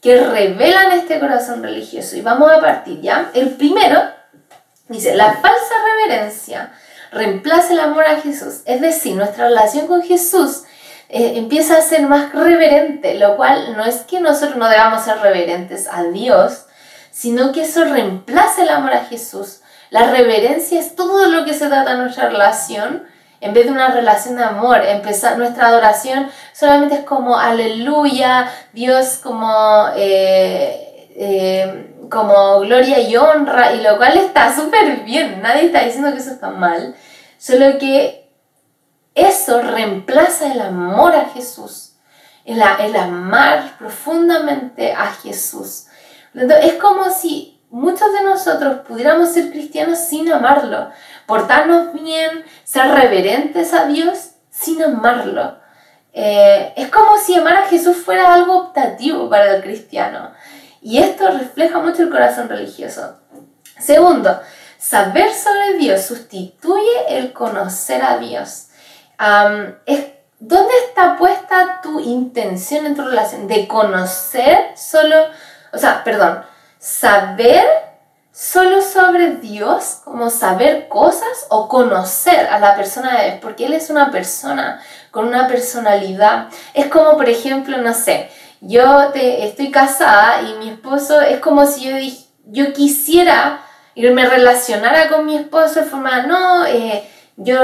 que 0.00 0.18
revelan 0.18 0.92
este 0.92 1.18
corazón 1.18 1.62
religioso. 1.62 2.16
Y 2.16 2.21
vamos 2.21 2.50
a 2.50 2.61
partir 2.61 3.00
ya. 3.00 3.30
El 3.33 3.50
primero 3.50 4.02
dice, 4.88 5.14
la 5.14 5.33
falsa 5.33 5.75
reverencia 5.87 6.73
reemplaza 7.11 7.73
el 7.73 7.80
amor 7.80 8.04
a 8.04 8.21
Jesús. 8.21 8.61
Es 8.66 8.80
decir, 8.80 9.16
nuestra 9.16 9.44
relación 9.44 9.87
con 9.87 10.02
Jesús 10.02 10.64
eh, 11.09 11.35
empieza 11.37 11.78
a 11.78 11.83
ser 11.83 12.02
más 12.02 12.33
reverente, 12.33 13.14
lo 13.14 13.37
cual 13.37 13.76
no 13.76 13.85
es 13.85 13.99
que 14.02 14.21
nosotros 14.21 14.56
no 14.56 14.68
debamos 14.68 15.04
ser 15.04 15.18
reverentes 15.18 15.88
a 15.90 16.02
Dios, 16.04 16.66
sino 17.14 17.52
que 17.52 17.62
eso 17.62 17.85
reemplaza 17.85 18.64
el 18.64 18.71
amor 18.71 18.92
a 18.92 19.04
Jesús. 19.04 19.61
La 19.90 20.11
reverencia 20.11 20.80
es 20.80 20.97
todo 20.97 21.26
lo 21.26 21.44
que 21.44 21.54
se 21.54 21.68
trata 21.68 21.92
en 21.92 22.00
nuestra 22.00 22.28
relación, 22.28 23.04
en 23.40 23.54
vez 23.54 23.66
de 23.66 23.71
una 23.71 23.92
relación 23.92 24.35
de 24.35 24.42
amor. 24.42 24.85
Empezar, 24.85 25.38
nuestra 25.38 25.68
adoración 25.68 26.28
solamente 26.52 26.97
es 26.97 27.04
como 27.04 27.38
aleluya, 27.38 28.50
Dios 28.73 29.21
como, 29.23 29.87
eh, 29.94 31.09
eh, 31.14 31.94
como 32.11 32.59
gloria 32.61 32.99
y 32.99 33.16
honra, 33.16 33.75
y 33.75 33.80
lo 33.80 33.97
cual 33.97 34.18
está 34.18 34.52
súper 34.52 35.04
bien, 35.04 35.40
nadie 35.40 35.66
está 35.66 35.85
diciendo 35.85 36.12
que 36.12 36.18
eso 36.18 36.33
está 36.33 36.50
mal, 36.50 36.97
solo 37.38 37.78
que 37.78 38.28
eso 39.14 39.62
reemplaza 39.62 40.52
el 40.52 40.61
amor 40.61 41.14
a 41.14 41.26
Jesús, 41.26 41.92
el, 42.44 42.61
el 42.61 42.97
amar 42.97 43.78
profundamente 43.78 44.92
a 44.92 45.12
Jesús. 45.12 45.87
Es 46.35 46.75
como 46.75 47.11
si 47.11 47.61
muchos 47.71 48.12
de 48.12 48.23
nosotros 48.23 48.81
pudiéramos 48.87 49.31
ser 49.31 49.50
cristianos 49.50 49.99
sin 49.99 50.31
amarlo, 50.33 50.91
portarnos 51.26 51.93
bien, 51.93 52.45
ser 52.64 52.91
reverentes 52.91 53.73
a 53.73 53.87
Dios 53.87 54.31
sin 54.50 54.83
amarlo. 54.83 55.59
Eh, 56.12 56.73
es 56.76 56.88
como 56.88 57.19
si 57.19 57.35
amar 57.35 57.57
a 57.57 57.67
Jesús 57.67 57.97
fuera 57.97 58.35
algo 58.35 58.57
optativo 58.57 59.29
para 59.29 59.57
el 59.57 59.62
cristiano. 59.62 60.33
Y 60.81 60.99
esto 60.99 61.29
refleja 61.31 61.81
mucho 61.81 62.03
el 62.03 62.11
corazón 62.11 62.49
religioso. 62.49 63.19
Segundo, 63.81 64.41
saber 64.79 65.33
sobre 65.33 65.79
Dios 65.79 66.03
sustituye 66.03 67.17
el 67.17 67.33
conocer 67.33 68.03
a 68.03 68.19
Dios. 68.19 68.69
¿Dónde 70.47 70.75
está 70.87 71.17
puesta 71.17 71.81
tu 71.83 72.00
intención 72.00 72.85
en 72.85 72.95
tu 72.95 73.03
relación? 73.03 73.49
De 73.49 73.67
conocer 73.67 74.76
solo, 74.76 75.17
o 75.75 75.78
sea, 75.78 76.04
perdón, 76.04 76.43
saber 76.78 77.64
solo 78.33 78.83
sobre 78.83 79.37
Dios, 79.37 80.00
como 80.04 80.28
saber 80.28 80.88
cosas 80.88 81.47
o 81.50 81.69
conocer 81.69 82.49
a 82.49 82.59
la 82.59 82.75
persona 82.75 83.19
de 83.19 83.25
Dios, 83.25 83.38
porque 83.40 83.66
Él 83.66 83.75
es 83.75 83.90
una 83.90 84.11
persona 84.11 84.83
con 85.11 85.26
una 85.28 85.47
personalidad. 85.47 86.49
Es 86.75 86.87
como, 86.87 87.16
por 87.16 87.28
ejemplo, 87.28 87.78
no 87.78 87.95
sé, 87.95 88.28
yo 88.61 89.11
te, 89.12 89.47
estoy 89.47 89.71
casada 89.71 90.43
y 90.43 90.54
mi 90.54 90.71
esposo 90.71 91.21
es 91.21 91.38
como 91.38 91.64
si 91.66 91.85
yo, 91.85 91.97
yo 92.47 92.73
quisiera 92.73 93.61
y 93.95 94.02
me 94.11 94.28
relacionara 94.28 95.09
con 95.09 95.26
mi 95.26 95.37
esposo 95.37 95.81
de 95.81 95.87
forma, 95.87 96.26
no, 96.26 96.66
eh, 96.66 97.09
yo 97.37 97.57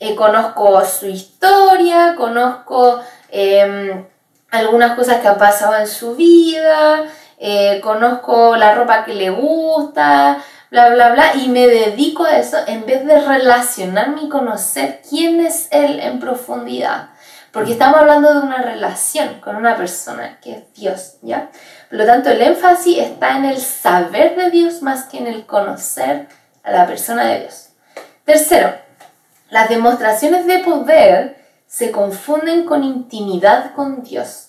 eh, 0.00 0.14
conozco 0.16 0.84
su 0.84 1.06
historia, 1.06 2.14
conozco 2.16 3.00
em, 3.30 4.04
algunas 4.50 4.96
cosas 4.96 5.20
que 5.20 5.28
han 5.28 5.38
pasado 5.38 5.76
en 5.76 5.86
su 5.86 6.16
vida, 6.16 7.04
eh, 7.38 7.80
conozco 7.82 8.56
la 8.56 8.74
ropa 8.74 9.04
que 9.04 9.14
le 9.14 9.30
gusta, 9.30 10.38
bla, 10.70 10.88
bla, 10.90 11.12
bla, 11.12 11.34
y 11.34 11.48
me 11.48 11.66
dedico 11.66 12.24
a 12.24 12.38
eso 12.38 12.58
en 12.66 12.86
vez 12.86 13.04
de 13.04 13.20
relacionarme 13.20 14.22
y 14.22 14.28
conocer 14.28 15.02
quién 15.08 15.40
es 15.44 15.68
él 15.70 16.00
en 16.00 16.18
profundidad. 16.18 17.10
Porque 17.52 17.72
estamos 17.72 18.00
hablando 18.00 18.34
de 18.34 18.40
una 18.40 18.58
relación 18.58 19.40
con 19.40 19.56
una 19.56 19.76
persona 19.76 20.38
que 20.42 20.52
es 20.52 20.72
Dios, 20.74 21.14
¿ya? 21.22 21.48
Por 21.88 21.98
lo 21.98 22.04
tanto, 22.04 22.30
el 22.30 22.42
énfasis 22.42 22.98
está 22.98 23.36
en 23.36 23.46
el 23.46 23.58
saber 23.58 24.36
de 24.36 24.50
Dios 24.50 24.82
más 24.82 25.04
que 25.04 25.18
en 25.18 25.26
el 25.26 25.46
conocer 25.46 26.28
a 26.62 26.70
la 26.70 26.86
persona 26.86 27.24
de 27.24 27.40
Dios. 27.40 27.68
Tercero, 28.24 28.74
las 29.48 29.68
demostraciones 29.68 30.46
de 30.46 30.58
poder 30.58 31.45
se 31.66 31.90
confunden 31.90 32.64
con 32.64 32.84
intimidad 32.84 33.74
con 33.74 34.02
Dios. 34.02 34.48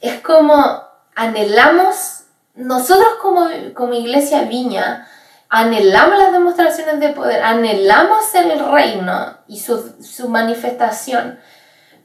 Es 0.00 0.20
como 0.20 0.82
anhelamos, 1.14 2.24
nosotros 2.54 3.08
como, 3.20 3.48
como 3.74 3.94
iglesia 3.94 4.42
viña, 4.42 5.08
anhelamos 5.48 6.18
las 6.18 6.32
demostraciones 6.32 7.00
de 7.00 7.10
poder, 7.10 7.42
anhelamos 7.42 8.34
el 8.34 8.58
reino 8.70 9.38
y 9.48 9.58
su, 9.58 9.96
su 10.02 10.28
manifestación, 10.28 11.40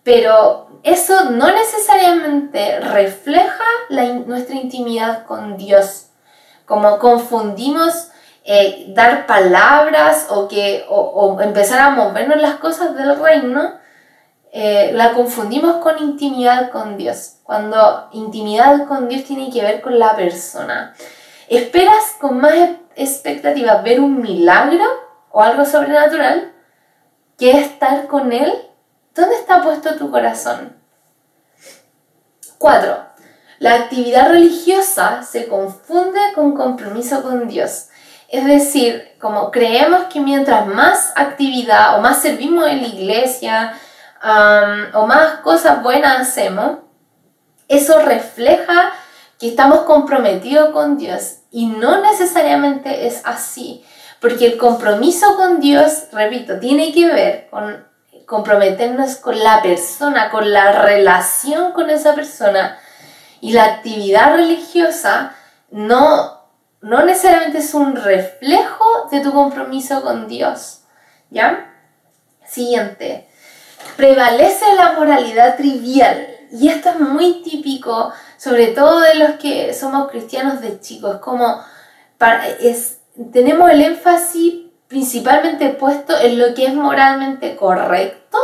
pero 0.03 0.79
eso 0.83 1.31
no 1.31 1.51
necesariamente 1.51 2.79
refleja 2.79 3.63
nuestra 3.89 4.55
intimidad 4.55 5.25
con 5.25 5.57
Dios. 5.57 6.07
Como 6.65 6.99
confundimos 6.99 8.09
eh, 8.43 8.85
dar 8.89 9.25
palabras 9.25 10.27
o, 10.29 10.47
que, 10.47 10.85
o, 10.87 11.39
empezar 11.41 11.79
a 11.79 11.89
movernos 11.89 12.39
las 12.39 12.55
cosas 12.55 12.95
del 12.95 13.19
reino, 13.19 13.73
eh, 14.57 14.93
la 14.93 15.11
confundimos 15.11 15.83
con 15.83 16.01
intimidad 16.01 16.71
con 16.71 16.95
Dios. 16.95 17.39
Cuando 17.43 18.07
intimidad 18.13 18.87
con 18.87 19.09
Dios 19.09 19.25
tiene 19.25 19.51
que 19.51 19.61
ver 19.61 19.81
con 19.81 19.99
la 19.99 20.15
persona. 20.15 20.95
¿Esperas 21.49 22.15
con 22.21 22.39
más 22.39 22.53
expectativa 22.95 23.81
ver 23.81 23.99
un 23.99 24.21
milagro 24.21 24.85
o 25.31 25.41
algo 25.41 25.65
sobrenatural 25.65 26.53
que 27.37 27.51
estar 27.59 28.07
con 28.07 28.31
Él? 28.31 28.53
¿Dónde 29.13 29.35
está 29.35 29.61
puesto 29.61 29.95
tu 29.95 30.09
corazón? 30.09 30.73
4. 32.57 32.97
La 33.59 33.73
actividad 33.73 34.29
religiosa 34.29 35.21
se 35.23 35.49
confunde 35.49 36.21
con 36.33 36.55
compromiso 36.55 37.23
con 37.23 37.49
Dios. 37.49 37.89
Es 38.29 38.45
decir, 38.45 39.17
como 39.19 39.51
creemos 39.51 40.05
que 40.05 40.21
mientras 40.21 40.65
más 40.65 41.11
actividad 41.17 41.97
o 41.97 42.01
más 42.01 42.21
servimos 42.21 42.69
en 42.69 42.83
la 42.83 42.87
iglesia 42.87 43.77
o 44.21 45.07
más 45.07 45.39
cosas 45.41 45.83
buenas 45.83 46.21
hacemos, 46.21 46.79
eso 47.67 47.99
refleja 47.99 48.93
que 49.39 49.49
estamos 49.49 49.79
comprometidos 49.81 50.69
con 50.69 50.97
Dios. 50.97 51.39
Y 51.51 51.67
no 51.67 52.01
necesariamente 52.01 53.07
es 53.07 53.21
así, 53.25 53.85
porque 54.19 54.45
el 54.45 54.57
compromiso 54.57 55.35
con 55.35 55.59
Dios, 55.59 56.05
repito, 56.11 56.59
tiene 56.59 56.93
que 56.93 57.07
ver 57.07 57.47
con 57.49 57.85
comprometernos 58.25 59.17
con 59.17 59.37
la 59.37 59.61
persona, 59.61 60.29
con 60.31 60.51
la 60.51 60.83
relación 60.83 61.73
con 61.73 61.89
esa 61.89 62.15
persona. 62.15 62.77
Y 63.39 63.51
la 63.51 63.65
actividad 63.65 64.35
religiosa 64.35 65.35
no, 65.69 66.41
no 66.81 67.05
necesariamente 67.05 67.59
es 67.59 67.73
un 67.73 67.95
reflejo 67.95 69.07
de 69.11 69.19
tu 69.19 69.31
compromiso 69.31 70.01
con 70.01 70.27
Dios. 70.27 70.81
¿Ya? 71.29 71.71
Siguiente. 72.45 73.27
Prevalece 73.95 74.65
la 74.75 74.93
moralidad 74.93 75.55
trivial. 75.57 76.27
Y 76.51 76.69
esto 76.69 76.89
es 76.89 76.99
muy 76.99 77.41
típico, 77.43 78.11
sobre 78.37 78.67
todo 78.67 78.99
de 78.99 79.15
los 79.15 79.31
que 79.31 79.73
somos 79.73 80.09
cristianos 80.09 80.61
de 80.61 80.79
chicos. 80.79 81.17
Como 81.17 81.63
es, 82.59 82.99
tenemos 83.33 83.69
el 83.71 83.81
énfasis 83.81 84.65
principalmente 84.87 85.69
puesto 85.69 86.17
en 86.17 86.37
lo 86.37 86.53
que 86.53 86.67
es 86.67 86.73
moralmente 86.73 87.55
correcto, 87.55 88.37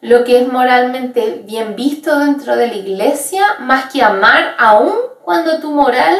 lo 0.00 0.24
que 0.24 0.42
es 0.42 0.52
moralmente 0.52 1.42
bien 1.44 1.74
visto 1.74 2.18
dentro 2.18 2.56
de 2.56 2.68
la 2.68 2.74
iglesia, 2.74 3.42
más 3.60 3.90
que 3.90 4.02
amar 4.02 4.54
aún 4.58 4.92
cuando 5.24 5.60
tu 5.60 5.70
moral 5.70 6.16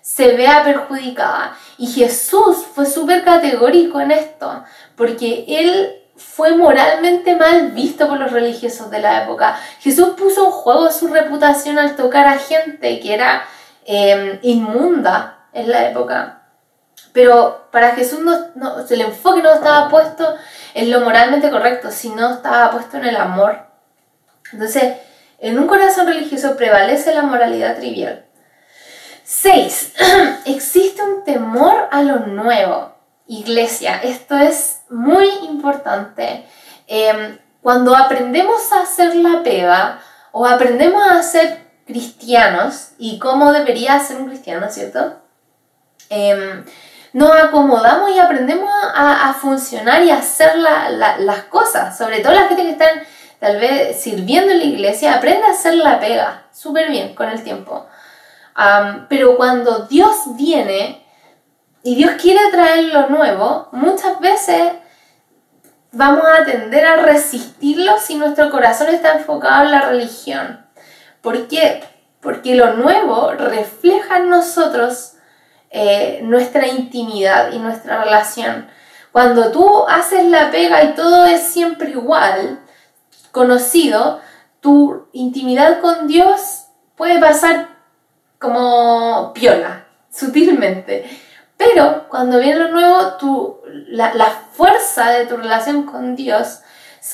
se 0.00 0.36
vea 0.36 0.62
perjudicada. 0.62 1.56
Y 1.78 1.86
Jesús 1.86 2.58
fue 2.74 2.86
súper 2.86 3.24
categórico 3.24 4.00
en 4.00 4.10
esto, 4.10 4.64
porque 4.96 5.46
él 5.48 6.03
fue 6.16 6.56
moralmente 6.56 7.34
mal 7.36 7.72
visto 7.72 8.08
por 8.08 8.18
los 8.18 8.32
religiosos 8.32 8.90
de 8.90 9.00
la 9.00 9.24
época. 9.24 9.58
Jesús 9.80 10.10
puso 10.16 10.46
en 10.46 10.50
juego 10.52 10.90
su 10.90 11.08
reputación 11.08 11.78
al 11.78 11.96
tocar 11.96 12.26
a 12.26 12.38
gente 12.38 13.00
que 13.00 13.14
era 13.14 13.44
eh, 13.84 14.38
inmunda 14.42 15.46
en 15.52 15.70
la 15.70 15.88
época. 15.88 16.42
Pero 17.12 17.68
para 17.70 17.94
Jesús 17.94 18.20
no, 18.20 18.34
el 18.88 19.00
enfoque 19.00 19.42
no 19.42 19.54
estaba 19.54 19.88
puesto 19.88 20.34
en 20.74 20.90
lo 20.90 21.00
moralmente 21.00 21.50
correcto, 21.50 21.90
sino 21.90 22.34
estaba 22.34 22.70
puesto 22.70 22.96
en 22.96 23.04
el 23.04 23.16
amor. 23.16 23.66
Entonces, 24.52 24.96
en 25.38 25.58
un 25.58 25.66
corazón 25.66 26.06
religioso 26.06 26.56
prevalece 26.56 27.14
la 27.14 27.22
moralidad 27.22 27.76
trivial. 27.76 28.24
6. 29.24 29.94
Existe 30.46 31.02
un 31.02 31.24
temor 31.24 31.88
a 31.90 32.02
lo 32.02 32.20
nuevo. 32.20 32.94
Iglesia, 33.26 34.00
esto 34.02 34.36
es 34.36 34.80
muy 34.94 35.28
importante. 35.42 36.46
Em, 36.86 37.38
cuando 37.62 37.96
aprendemos 37.96 38.72
a 38.72 38.82
hacer 38.82 39.14
la 39.16 39.42
pega 39.42 40.00
o 40.32 40.46
aprendemos 40.46 41.02
a 41.02 41.22
ser 41.22 41.64
cristianos 41.86 42.90
y 42.98 43.18
cómo 43.18 43.52
debería 43.52 43.98
ser 44.00 44.16
un 44.18 44.28
cristiano, 44.28 44.66
¿cierto? 44.70 45.20
Eh, 46.10 46.64
nos 47.14 47.30
acomodamos 47.30 48.10
y 48.10 48.18
aprendemos 48.18 48.68
a, 48.94 49.32
funcionar 49.40 50.02
y 50.02 50.10
a 50.10 50.18
hacer 50.18 50.56
las 50.56 51.42
cosas. 51.44 51.96
Sobre 51.96 52.18
todo 52.18 52.32
la 52.32 52.48
gente 52.48 52.64
que 52.64 52.70
está 52.70 52.86
tal 53.38 53.60
vez 53.60 54.00
sirviendo 54.00 54.50
en 54.50 54.58
la 54.58 54.64
iglesia, 54.64 55.14
aprende 55.14 55.46
a 55.46 55.52
hacer 55.52 55.74
la 55.74 56.00
pega 56.00 56.42
súper 56.52 56.90
bien 56.90 57.14
con 57.14 57.28
el 57.28 57.44
tiempo. 57.44 57.86
pero 59.08 59.36
cuando 59.36 59.86
Dios 59.86 60.36
viene 60.36 61.06
y 61.84 61.94
Dios 61.94 62.12
quiere 62.20 62.50
traer 62.50 62.92
lo 62.92 63.08
nuevo, 63.08 63.68
muchas 63.70 64.18
veces 64.18 64.72
vamos 65.94 66.24
a 66.26 66.44
tender 66.44 66.84
a 66.86 66.96
resistirlo 66.96 67.98
si 67.98 68.16
nuestro 68.16 68.50
corazón 68.50 68.88
está 68.88 69.14
enfocado 69.14 69.64
en 69.64 69.70
la 69.70 69.82
religión. 69.82 70.64
¿Por 71.22 71.48
qué? 71.48 71.82
Porque 72.20 72.54
lo 72.54 72.74
nuevo 72.74 73.32
refleja 73.32 74.18
en 74.18 74.30
nosotros 74.30 75.14
eh, 75.70 76.20
nuestra 76.22 76.66
intimidad 76.66 77.52
y 77.52 77.58
nuestra 77.58 78.04
relación. 78.04 78.68
Cuando 79.12 79.50
tú 79.50 79.86
haces 79.88 80.24
la 80.24 80.50
pega 80.50 80.82
y 80.84 80.94
todo 80.94 81.26
es 81.26 81.42
siempre 81.42 81.90
igual, 81.90 82.60
conocido, 83.30 84.20
tu 84.60 85.08
intimidad 85.12 85.80
con 85.80 86.06
Dios 86.06 86.66
puede 86.96 87.18
pasar 87.20 87.68
como 88.38 89.32
piola, 89.34 89.86
sutilmente. 90.10 91.08
Pero 91.56 92.08
cuando 92.08 92.38
viene 92.38 92.60
lo 92.60 92.68
nuevo, 92.68 93.14
tu, 93.14 93.60
la, 93.88 94.14
la 94.14 94.26
fuerza 94.26 95.10
de 95.10 95.26
tu 95.26 95.36
relación 95.36 95.84
con 95.84 96.16
Dios 96.16 96.60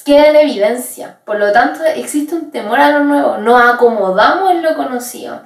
queda 0.04 0.28
en 0.28 0.36
evidencia. 0.36 1.18
Por 1.24 1.38
lo 1.38 1.52
tanto, 1.52 1.84
existe 1.84 2.34
un 2.34 2.50
temor 2.50 2.80
a 2.80 2.90
lo 2.90 3.04
nuevo. 3.04 3.38
Nos 3.38 3.60
acomodamos 3.62 4.52
en 4.52 4.62
lo 4.62 4.76
conocido. 4.76 5.42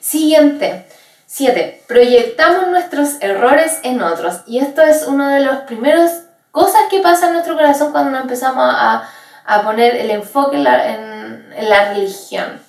Siguiente, 0.00 0.86
7. 1.26 1.84
Proyectamos 1.88 2.68
nuestros 2.68 3.16
errores 3.20 3.80
en 3.82 4.02
otros. 4.02 4.40
Y 4.46 4.58
esto 4.58 4.82
es 4.82 5.06
una 5.06 5.34
de 5.34 5.40
las 5.40 5.62
primeras 5.62 6.24
cosas 6.50 6.82
que 6.90 7.00
pasa 7.00 7.26
en 7.26 7.32
nuestro 7.32 7.56
corazón 7.56 7.90
cuando 7.90 8.16
empezamos 8.18 8.64
a, 8.68 9.08
a 9.46 9.62
poner 9.62 9.96
el 9.96 10.10
enfoque 10.10 10.58
en, 10.58 11.52
en 11.56 11.68
la 11.68 11.92
religión. 11.92 12.62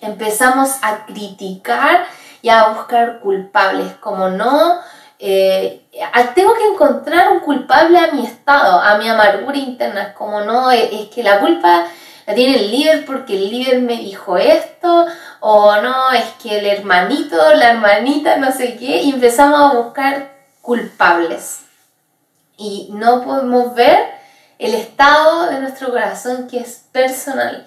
Empezamos 0.00 0.70
a 0.82 1.06
criticar 1.06 2.06
y 2.42 2.48
a 2.48 2.68
buscar 2.68 3.20
culpables, 3.20 3.92
como 4.00 4.28
no, 4.28 4.80
eh, 5.18 5.82
tengo 6.34 6.54
que 6.54 6.66
encontrar 6.66 7.30
un 7.32 7.40
culpable 7.40 7.98
a 7.98 8.12
mi 8.12 8.24
estado, 8.24 8.80
a 8.80 8.96
mi 8.96 9.08
amargura 9.08 9.58
interna. 9.58 10.14
Como 10.14 10.40
no, 10.40 10.70
es, 10.70 11.08
que 11.08 11.22
la 11.22 11.40
culpa 11.40 11.86
la 12.26 12.34
tiene 12.34 12.56
el 12.56 12.70
líder 12.70 13.04
porque 13.04 13.34
el 13.34 13.50
líder 13.50 13.82
me 13.82 13.96
dijo 13.98 14.38
esto, 14.38 15.06
o 15.40 15.76
no, 15.80 16.12
es 16.12 16.24
que 16.42 16.58
el 16.58 16.66
hermanito, 16.66 17.36
la 17.54 17.72
hermanita, 17.72 18.36
no 18.36 18.50
sé 18.52 18.76
qué, 18.76 19.02
y 19.02 19.10
empezamos 19.10 19.60
a 19.60 19.76
buscar 19.76 20.32
culpables. 20.62 21.60
Y 22.56 22.88
no 22.92 23.22
podemos 23.22 23.74
ver 23.74 23.98
el 24.58 24.74
estado 24.74 25.46
de 25.50 25.60
nuestro 25.60 25.90
corazón 25.90 26.48
que 26.48 26.60
es 26.60 26.84
personal. 26.92 27.66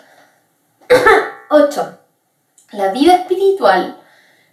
8. 1.50 2.00
La 2.72 2.92
vida 2.92 3.16
espiritual 3.16 3.98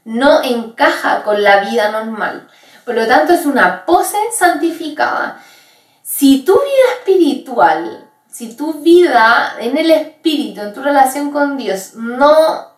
no 0.05 0.43
encaja 0.43 1.23
con 1.23 1.43
la 1.43 1.61
vida 1.61 1.91
normal. 1.91 2.49
Por 2.85 2.95
lo 2.95 3.07
tanto, 3.07 3.33
es 3.33 3.47
una 3.47 3.85
pose 3.85 4.17
santificada. 4.33 5.41
Si 6.03 6.45
tu 6.45 6.55
vida 6.55 6.95
espiritual, 6.99 8.09
si 8.29 8.57
tu 8.57 8.75
vida 8.75 9.57
en 9.59 9.77
el 9.77 9.91
espíritu, 9.91 10.61
en 10.61 10.73
tu 10.73 10.83
relación 10.83 11.31
con 11.31 11.57
Dios, 11.57 11.95
no, 11.95 12.69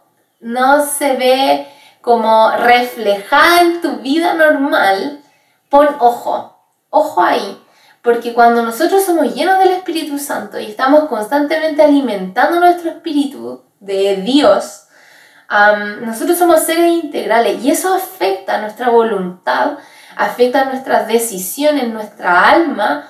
no 0.41 0.85
se 0.85 1.14
ve 1.14 1.67
como 2.00 2.50
reflejada 2.50 3.62
en 3.62 3.81
tu 3.81 3.97
vida 3.99 4.35
normal, 4.35 5.21
pon 5.69 5.88
ojo, 5.99 6.59
ojo 6.91 7.23
ahí. 7.23 7.59
Porque 8.02 8.35
cuando 8.35 8.62
nosotros 8.62 9.05
somos 9.05 9.33
llenos 9.33 9.61
del 9.61 9.71
Espíritu 9.71 10.19
Santo 10.19 10.59
y 10.59 10.67
estamos 10.67 11.09
constantemente 11.09 11.83
alimentando 11.83 12.59
nuestro 12.59 12.91
espíritu 12.91 13.62
de 13.79 14.17
Dios, 14.17 14.88
nosotros 16.00 16.38
somos 16.38 16.62
seres 16.64 16.90
integrales 16.92 17.62
y 17.62 17.71
eso 17.71 17.94
afecta 17.94 18.59
nuestra 18.59 18.88
voluntad, 18.88 19.78
afecta 20.16 20.64
nuestras 20.64 21.06
decisiones, 21.06 21.88
nuestra 21.88 22.49
alma 22.50 23.09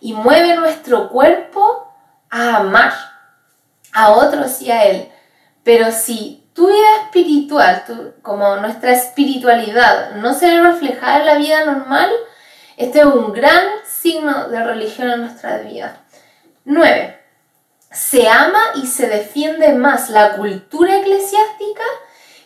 y 0.00 0.12
mueve 0.12 0.56
nuestro 0.56 1.08
cuerpo 1.08 1.92
a 2.30 2.56
amar 2.56 2.92
a 3.92 4.10
otros 4.10 4.60
y 4.60 4.70
a 4.70 4.84
Él. 4.84 5.08
Pero 5.62 5.92
si 5.92 6.50
tu 6.52 6.66
vida 6.66 7.02
espiritual, 7.04 7.84
como 8.22 8.56
nuestra 8.56 8.92
espiritualidad, 8.92 10.16
no 10.16 10.34
se 10.34 10.46
ve 10.46 10.62
reflejada 10.62 11.20
en 11.20 11.26
la 11.26 11.34
vida 11.36 11.64
normal, 11.64 12.10
este 12.76 13.00
es 13.00 13.04
un 13.04 13.32
gran 13.32 13.64
signo 13.86 14.48
de 14.48 14.64
religión 14.64 15.10
en 15.10 15.20
nuestra 15.20 15.58
vida. 15.58 15.96
9. 16.64 17.13
Se 17.94 18.28
ama 18.28 18.60
y 18.74 18.86
se 18.86 19.06
defiende 19.08 19.72
más 19.72 20.10
la 20.10 20.32
cultura 20.36 20.98
eclesiástica 20.98 21.84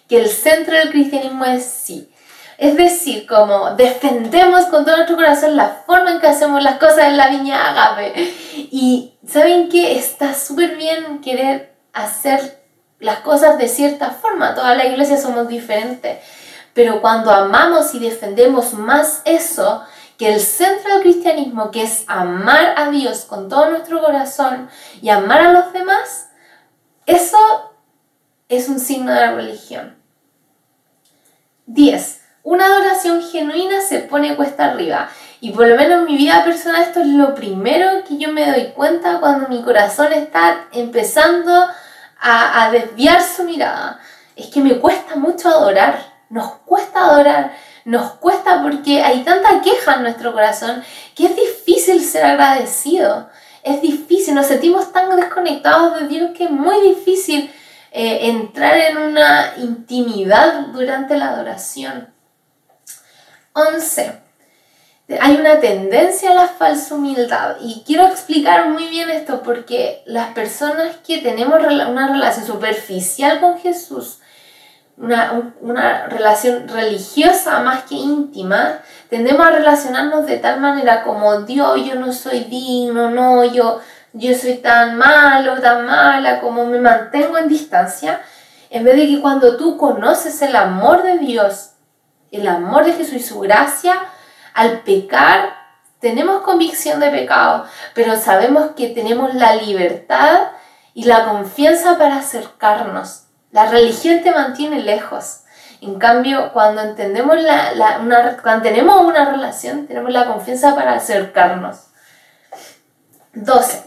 que 0.09 0.21
el 0.21 0.29
centro 0.29 0.77
del 0.77 0.91
cristianismo 0.91 1.45
es 1.45 1.65
sí. 1.65 2.11
Es 2.59 2.77
decir, 2.77 3.27
como 3.27 3.71
defendemos 3.77 4.67
con 4.67 4.85
todo 4.85 4.97
nuestro 4.97 5.17
corazón 5.17 5.57
la 5.57 5.83
forma 5.87 6.11
en 6.11 6.21
que 6.21 6.27
hacemos 6.27 6.63
las 6.63 6.79
cosas 6.79 7.07
en 7.07 7.17
la 7.17 7.29
viña 7.29 7.71
Agape. 7.71 8.13
Y 8.71 9.15
saben 9.27 9.69
que 9.69 9.97
está 9.97 10.35
súper 10.35 10.77
bien 10.77 11.21
querer 11.21 11.73
hacer 11.93 12.61
las 12.99 13.21
cosas 13.21 13.59
de 13.59 13.69
cierta 13.69 14.11
forma. 14.11 14.57
Toda 14.57 14.75
la 14.75 14.87
iglesia 14.87 15.19
somos 15.19 15.47
diferentes. 15.47 16.19
Pero 16.75 17.01
cuando 17.01 17.31
amamos 17.31 17.95
y 17.95 18.01
defendemos 18.01 18.73
más 18.75 19.23
eso, 19.25 19.85
que 20.19 20.35
el 20.35 20.41
centro 20.41 20.95
del 20.95 21.03
cristianismo, 21.03 21.71
que 21.71 21.85
es 21.85 22.05
amar 22.09 22.75
a 22.77 22.91
Dios 22.91 23.25
con 23.25 23.49
todo 23.49 23.71
nuestro 23.71 24.03
corazón 24.03 24.69
y 25.01 25.11
amar 25.11 25.41
a 25.41 25.53
los 25.53 25.73
demás, 25.73 26.31
eso 27.07 27.39
es 28.49 28.69
un 28.69 28.81
signo 28.81 29.15
de 29.15 29.21
la 29.21 29.33
religión. 29.33 29.97
10. 31.67 32.23
Una 32.43 32.67
adoración 32.67 33.23
genuina 33.23 33.81
se 33.81 34.01
pone 34.01 34.35
cuesta 34.35 34.65
arriba. 34.65 35.09
Y 35.41 35.51
por 35.53 35.69
lo 35.69 35.77
menos 35.77 36.01
en 36.01 36.07
mi 36.07 36.17
vida 36.17 36.45
personal 36.45 36.83
esto 36.83 37.01
es 37.01 37.07
lo 37.07 37.35
primero 37.35 38.03
que 38.09 38.19
yo 38.19 38.33
me 38.33 38.51
doy 38.51 38.73
cuenta 38.75 39.21
cuando 39.21 39.49
mi 39.49 39.63
corazón 39.63 40.13
está 40.13 40.67
empezando 40.73 41.53
a, 42.21 42.71
desviar 42.73 43.23
su 43.23 43.45
mirada. 43.45 44.01
Es 44.35 44.47
que 44.47 44.61
me 44.61 44.79
cuesta 44.79 45.15
mucho 45.15 45.49
adorar. 45.49 46.01
Nos 46.31 46.51
cuesta 46.65 47.05
adorar 47.05 47.53
nos 47.89 48.13
cuesta 48.17 48.63
porque 48.63 49.03
hay 49.03 49.25
tanta 49.25 49.63
queja 49.63 49.95
en 49.95 50.03
nuestro 50.03 50.35
corazón 50.35 50.85
que 51.15 51.25
es 51.25 51.35
difícil 51.35 52.05
ser 52.05 52.23
agradecido. 52.23 53.31
Es 53.63 53.81
difícil, 53.81 54.35
nos 54.35 54.45
sentimos 54.45 54.93
tan 54.93 55.17
desconectados 55.17 55.99
de 55.99 56.07
Dios 56.07 56.33
que 56.37 56.45
es 56.45 56.51
muy 56.51 56.79
difícil 56.83 57.51
eh, 57.91 58.29
entrar 58.29 58.77
en 58.77 58.99
una 58.99 59.55
intimidad 59.57 60.67
durante 60.67 61.17
la 61.17 61.31
adoración. 61.31 62.13
11. 63.55 64.21
Hay 65.23 65.37
una 65.37 65.59
tendencia 65.59 66.33
a 66.33 66.35
la 66.35 66.49
falsa 66.49 66.95
humildad 66.95 67.57
y 67.63 67.85
quiero 67.87 68.07
explicar 68.07 68.69
muy 68.69 68.87
bien 68.89 69.09
esto 69.09 69.43
porque 69.43 70.03
las 70.05 70.35
personas 70.35 70.97
que 71.07 71.19
tenemos 71.19 71.59
una 71.59 72.13
relación 72.13 72.45
superficial 72.45 73.41
con 73.41 73.59
Jesús 73.59 74.19
una, 75.01 75.53
una, 75.61 76.07
relación 76.07 76.69
religiosa 76.69 77.61
más 77.61 77.85
que 77.85 77.95
íntima, 77.95 78.81
tendemos 79.09 79.47
a 79.47 79.51
relacionarnos 79.51 80.27
de 80.27 80.39
tal 80.39 80.61
manera 80.61 81.05
como 81.05 81.43
Dios, 81.43 81.81
yo 81.85 81.95
no 81.95 82.13
soy 82.13 82.45
digno, 82.45 83.11
no, 83.11 83.45
yo, 83.45 83.81
yo 84.13 84.35
soy 84.37 84.55
tan 84.55 84.97
malo, 84.97 85.61
tan 85.61 85.87
mala, 85.87 86.41
como 86.41 86.67
me 86.67 86.81
mantengo 86.81 87.39
en 87.39 87.49
distancia, 87.49 88.21
en 88.71 88.85
vez 88.85 88.97
de 88.97 89.07
que 89.07 89.21
cuando 89.21 89.57
tú 89.57 89.77
conoces 89.77 90.43
el 90.43 90.57
amor 90.57 91.03
de 91.03 91.19
Dios, 91.19 91.73
el 92.31 92.47
amor 92.49 92.85
de 92.85 92.93
Jesús 92.93 93.15
y 93.15 93.23
su 93.23 93.41
gracia, 93.41 93.95
al 94.53 94.81
pecar, 94.81 95.57
tenemos 96.01 96.43
convicción 96.43 97.01
de 97.01 97.11
pecado, 97.11 97.67
pero 97.95 98.17
sabemos 98.17 98.71
que 98.77 98.89
tenemos 98.89 99.35
la 99.35 99.55
libertad 99.57 100.49
y 100.93 101.05
la 101.05 101.25
confianza 101.25 101.97
para 101.99 102.17
acercarnos 102.17 103.28
la 103.51 103.71
religión 103.71 104.23
te 104.23 104.31
mantiene 104.31 104.81
lejos. 104.81 105.41
En 105.81 105.99
cambio, 105.99 106.53
cuando 106.53 106.83
entendemos 106.83 107.41
la, 107.41 108.01
una, 108.03 108.37
cuando 108.43 108.65
tenemos 108.65 109.01
una 109.03 109.31
relación, 109.31 109.87
tenemos 109.87 110.13
la 110.13 110.27
confianza 110.27 110.75
para 110.75 110.95
acercarnos. 110.95 111.87
12. 113.35 113.85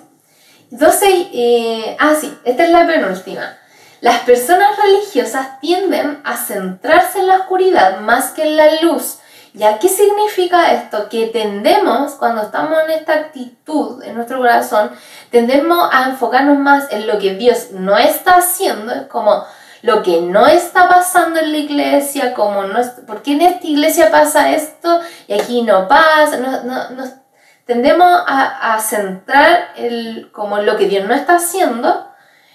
12, 0.72 1.30
eh, 1.34 1.98
ah 2.00 2.16
sí, 2.20 2.34
esta 2.46 2.64
es 2.64 2.70
la 2.70 2.88
penúltima. 2.88 3.58
Las 4.00 4.22
personas 4.22 4.78
religiosas 4.78 5.60
tienden 5.60 6.22
a 6.24 6.38
centrarse 6.38 7.20
en 7.20 7.28
la 7.28 7.38
oscuridad 7.40 8.00
más 8.00 8.32
que 8.32 8.44
en 8.44 8.58
la 8.58 8.82
luz. 8.82 9.20
¿Ya 9.54 9.80
qué 9.80 9.90
significa 9.90 10.72
esto? 10.72 11.10
Que 11.10 11.28
tendemos, 11.28 12.14
cuando 12.14 12.42
estamos 12.42 12.84
en 12.86 12.92
esta 12.92 13.14
actitud 13.14 14.02
en 14.02 14.16
nuestro 14.16 14.38
corazón, 14.38 14.92
tendemos 15.30 15.90
a 15.92 16.10
enfocarnos 16.10 16.58
más 16.58 16.92
en 16.92 17.06
lo 17.06 17.20
que 17.20 17.36
Dios 17.36 17.72
no 17.72 17.98
está 17.98 18.36
haciendo, 18.38 19.10
como 19.10 19.44
lo 19.82 20.04
que 20.04 20.22
no 20.22 20.48
está 20.48 20.88
pasando 20.88 21.40
en 21.40 21.52
la 21.52 21.58
iglesia, 21.58 22.34
como 22.34 22.64
no, 22.64 22.80
¿por 23.06 23.22
qué 23.24 23.34
en 23.34 23.42
esta 23.42 23.68
iglesia 23.68 24.10
pasa 24.10 24.52
esto 24.52 25.02
y 25.28 25.34
aquí 25.34 25.64
no 25.64 25.88
pasa? 25.88 26.38
No, 26.38 27.04
tendemos 27.66 28.08
a, 28.28 28.80
centrar 28.80 29.74
el, 29.76 30.30
como 30.32 30.60
lo 30.60 30.78
que 30.78 30.88
Dios 30.88 31.08
no 31.08 31.14
está 31.14 31.36
haciendo 31.36 32.08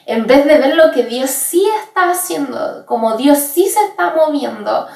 en 0.06 0.26
vez 0.26 0.46
de 0.46 0.59
ver 0.59 0.76
lo 0.76 0.92
que 0.92 1.02
Dios 1.02 1.30
sí 1.30 1.68
está 1.85 2.11
haciendo, 2.11 2.87
como 2.87 3.16
Dios 3.16 3.38
sí 3.38 3.68
se 3.68 3.85
está 3.85 4.14
moviendo. 4.14 4.88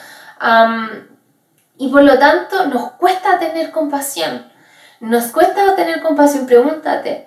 Y 1.81 1.89
por 1.89 2.03
lo 2.03 2.19
tanto 2.19 2.67
nos 2.67 2.91
cuesta 2.93 3.39
tener 3.39 3.71
compasión. 3.71 4.53
Nos 5.01 5.29
cuesta 5.29 5.75
tener 5.77 6.03
compasión. 6.03 6.45
Pregúntate, 6.45 7.27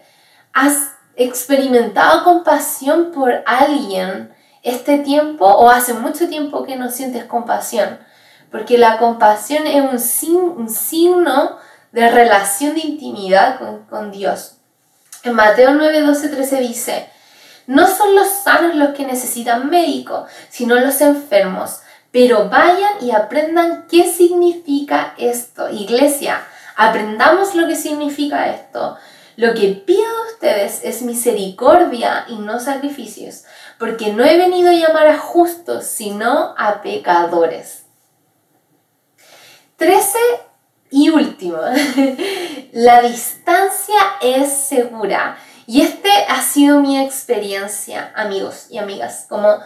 ¿has 0.53 0.91
experimentado 1.15 2.23
compasión 2.23 3.11
por 3.11 3.41
alguien 3.47 4.31
este 4.61 4.99
tiempo 4.99 5.47
o 5.47 5.71
hace 5.71 5.95
mucho 5.95 6.29
tiempo 6.29 6.61
que 6.65 6.75
no 6.75 6.91
sientes 6.91 7.25
compasión? 7.25 7.97
Porque 8.51 8.77
la 8.77 8.99
compasión 8.99 9.65
es 9.65 10.21
un, 10.29 10.69
signo 10.69 11.57
de 11.91 12.11
relación 12.11 12.75
de 12.75 12.81
intimidad 12.81 13.57
con, 13.57 13.85
con 13.85 14.11
Dios. 14.11 14.57
En 15.23 15.33
Mateo 15.33 15.73
9, 15.73 16.01
12, 16.01 16.29
13 16.29 16.59
dice, 16.59 17.09
no 17.65 17.87
son 17.87 18.13
los 18.13 18.27
sanos 18.27 18.75
los 18.75 18.89
que 18.89 19.07
necesitan 19.07 19.71
médico, 19.71 20.27
sino 20.51 20.75
los 20.75 21.01
enfermos 21.01 21.79
pero 22.13 22.47
vayan 22.47 22.93
y 23.01 23.09
aprendan 23.09 23.87
qué 23.89 24.07
significa 24.07 25.15
esto. 25.17 25.67
Iglesia, 25.69 26.45
aprendamos 26.75 27.55
lo 27.55 27.67
que 27.67 27.75
significa 27.75 28.53
esto. 28.53 28.97
Lo 29.35 29.55
que 29.55 29.69
pido 29.69 30.03
de 30.03 30.33
ustedes 30.33 30.81
es 30.83 31.01
misericordia 31.01 32.25
y 32.29 32.35
no 32.35 32.59
sacrificios, 32.59 33.45
porque 33.79 34.13
no 34.13 34.23
he 34.23 34.37
venido 34.37 34.69
a 34.69 34.73
llamar 34.73 35.07
a 35.07 35.17
justos, 35.17 35.85
sino 35.85 36.53
a 36.55 36.83
pecadores. 36.83 37.85
13 39.77 40.19
y 40.91 41.09
último, 41.09 41.57
la 42.73 43.01
distancia 43.01 43.97
es 44.21 44.53
segura. 44.53 45.39
Y 45.65 45.81
este 45.81 46.11
ha 46.29 46.43
sido 46.43 46.79
mi 46.79 47.01
experiencia, 47.01 48.11
amigos 48.15 48.67
y 48.69 48.77
amigas, 48.77 49.25
como 49.27 49.57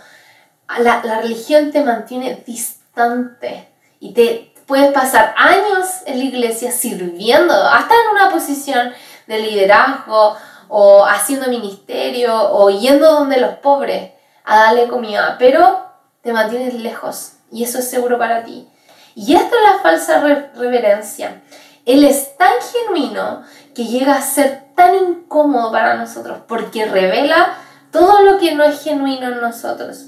la, 0.79 1.21
religión 1.21 1.71
te 1.71 1.83
mantiene 1.83 2.43
distante 2.45 3.69
y 3.99 4.13
te, 4.13 4.53
puedes 4.65 4.91
pasar 4.91 5.33
años 5.37 5.87
en 6.05 6.19
la 6.19 6.25
iglesia 6.25 6.71
sirviendo, 6.71 7.53
hasta 7.53 7.93
en 7.93 8.15
una 8.15 8.29
posición 8.29 8.91
de 9.27 9.39
liderazgo 9.39 10.35
o 10.67 11.05
haciendo 11.05 11.47
ministerio 11.47 12.33
o 12.51 12.69
yendo 12.69 13.11
donde 13.11 13.39
los 13.39 13.55
pobres 13.55 14.11
a 14.43 14.57
darle 14.63 14.87
comida, 14.87 15.35
pero 15.39 15.85
te 16.21 16.33
mantienes 16.33 16.73
lejos 16.73 17.33
y 17.51 17.63
eso 17.63 17.79
es 17.79 17.89
seguro 17.89 18.17
para 18.17 18.43
ti. 18.43 18.67
Y 19.15 19.35
esto 19.35 19.55
es 19.55 19.73
la 19.73 19.79
falsa 19.79 20.19
reverencia. 20.55 21.41
Él 21.85 22.03
es 22.03 22.37
tan 22.37 22.51
genuino 22.71 23.43
que 23.73 23.85
llega 23.85 24.15
a 24.15 24.21
ser 24.21 24.65
tan 24.75 24.93
incómodo 24.95 25.71
para 25.71 25.95
nosotros 25.95 26.39
porque 26.47 26.85
revela 26.85 27.55
todo 27.91 28.21
lo 28.23 28.37
que 28.37 28.53
no 28.53 28.63
es 28.63 28.83
genuino 28.83 29.29
en 29.29 29.41
nosotros. 29.41 30.07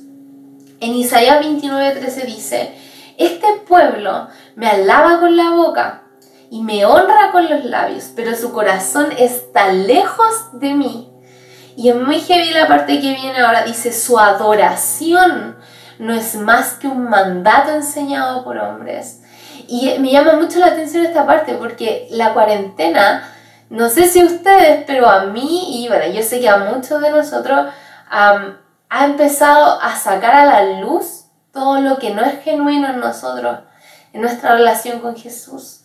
En 0.81 0.95
Isaías 0.95 1.43
29:13 1.43 2.25
dice, 2.25 2.73
este 3.17 3.47
pueblo 3.67 4.29
me 4.55 4.67
alaba 4.67 5.19
con 5.19 5.35
la 5.35 5.51
boca 5.51 6.03
y 6.49 6.61
me 6.61 6.85
honra 6.85 7.31
con 7.31 7.49
los 7.49 7.65
labios, 7.65 8.11
pero 8.15 8.35
su 8.35 8.53
corazón 8.53 9.07
está 9.17 9.73
lejos 9.73 10.47
de 10.53 10.73
mí. 10.73 11.11
Y 11.75 11.89
es 11.89 11.95
muy 11.95 12.19
heavy 12.21 12.51
la 12.51 12.67
parte 12.67 12.99
que 12.99 13.13
viene 13.13 13.39
ahora, 13.39 13.63
dice, 13.63 13.93
su 13.93 14.17
adoración 14.17 15.57
no 15.99 16.13
es 16.13 16.35
más 16.35 16.73
que 16.73 16.87
un 16.87 17.09
mandato 17.09 17.71
enseñado 17.71 18.43
por 18.43 18.57
hombres. 18.57 19.21
Y 19.67 19.97
me 19.99 20.11
llama 20.11 20.33
mucho 20.33 20.59
la 20.59 20.67
atención 20.67 21.05
esta 21.05 21.25
parte 21.25 21.53
porque 21.53 22.07
la 22.11 22.33
cuarentena, 22.33 23.29
no 23.69 23.89
sé 23.89 24.07
si 24.07 24.23
ustedes, 24.23 24.83
pero 24.87 25.07
a 25.07 25.25
mí 25.25 25.83
y 25.83 25.87
bueno, 25.89 26.11
yo 26.11 26.23
sé 26.23 26.39
que 26.39 26.49
a 26.49 26.57
muchos 26.57 27.01
de 27.01 27.11
nosotros 27.11 27.67
ha 28.89 29.05
empezado 29.05 29.79
a 29.81 29.95
sacar 29.95 30.35
a 30.35 30.45
la 30.45 30.81
luz 30.81 31.25
todo 31.51 31.79
lo 31.79 31.97
que 31.97 32.13
no 32.13 32.23
es 32.23 32.41
genuino 32.43 32.87
en 32.89 32.99
nosotros, 32.99 33.59
en 34.13 34.21
nuestra 34.21 34.55
relación 34.55 34.99
con 34.99 35.15
Jesús. 35.15 35.81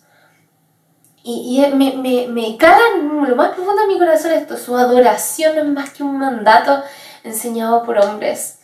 Y, 1.27 1.65
me, 1.73 1.97
me, 1.97 2.27
me 2.27 2.55
cala 2.55 2.77
lo 2.99 3.35
más 3.35 3.49
profundo 3.55 3.81
de 3.81 3.87
mi 3.87 3.97
corazón 3.97 4.31
esto, 4.31 4.57
su 4.57 4.77
adoración 4.77 5.55
no 5.55 5.61
es 5.63 5.67
más 5.67 5.89
que 5.89 6.03
un 6.03 6.19
mandato 6.19 6.83
enseñado 7.23 7.83
por 7.83 7.97
hombres. 7.97 8.59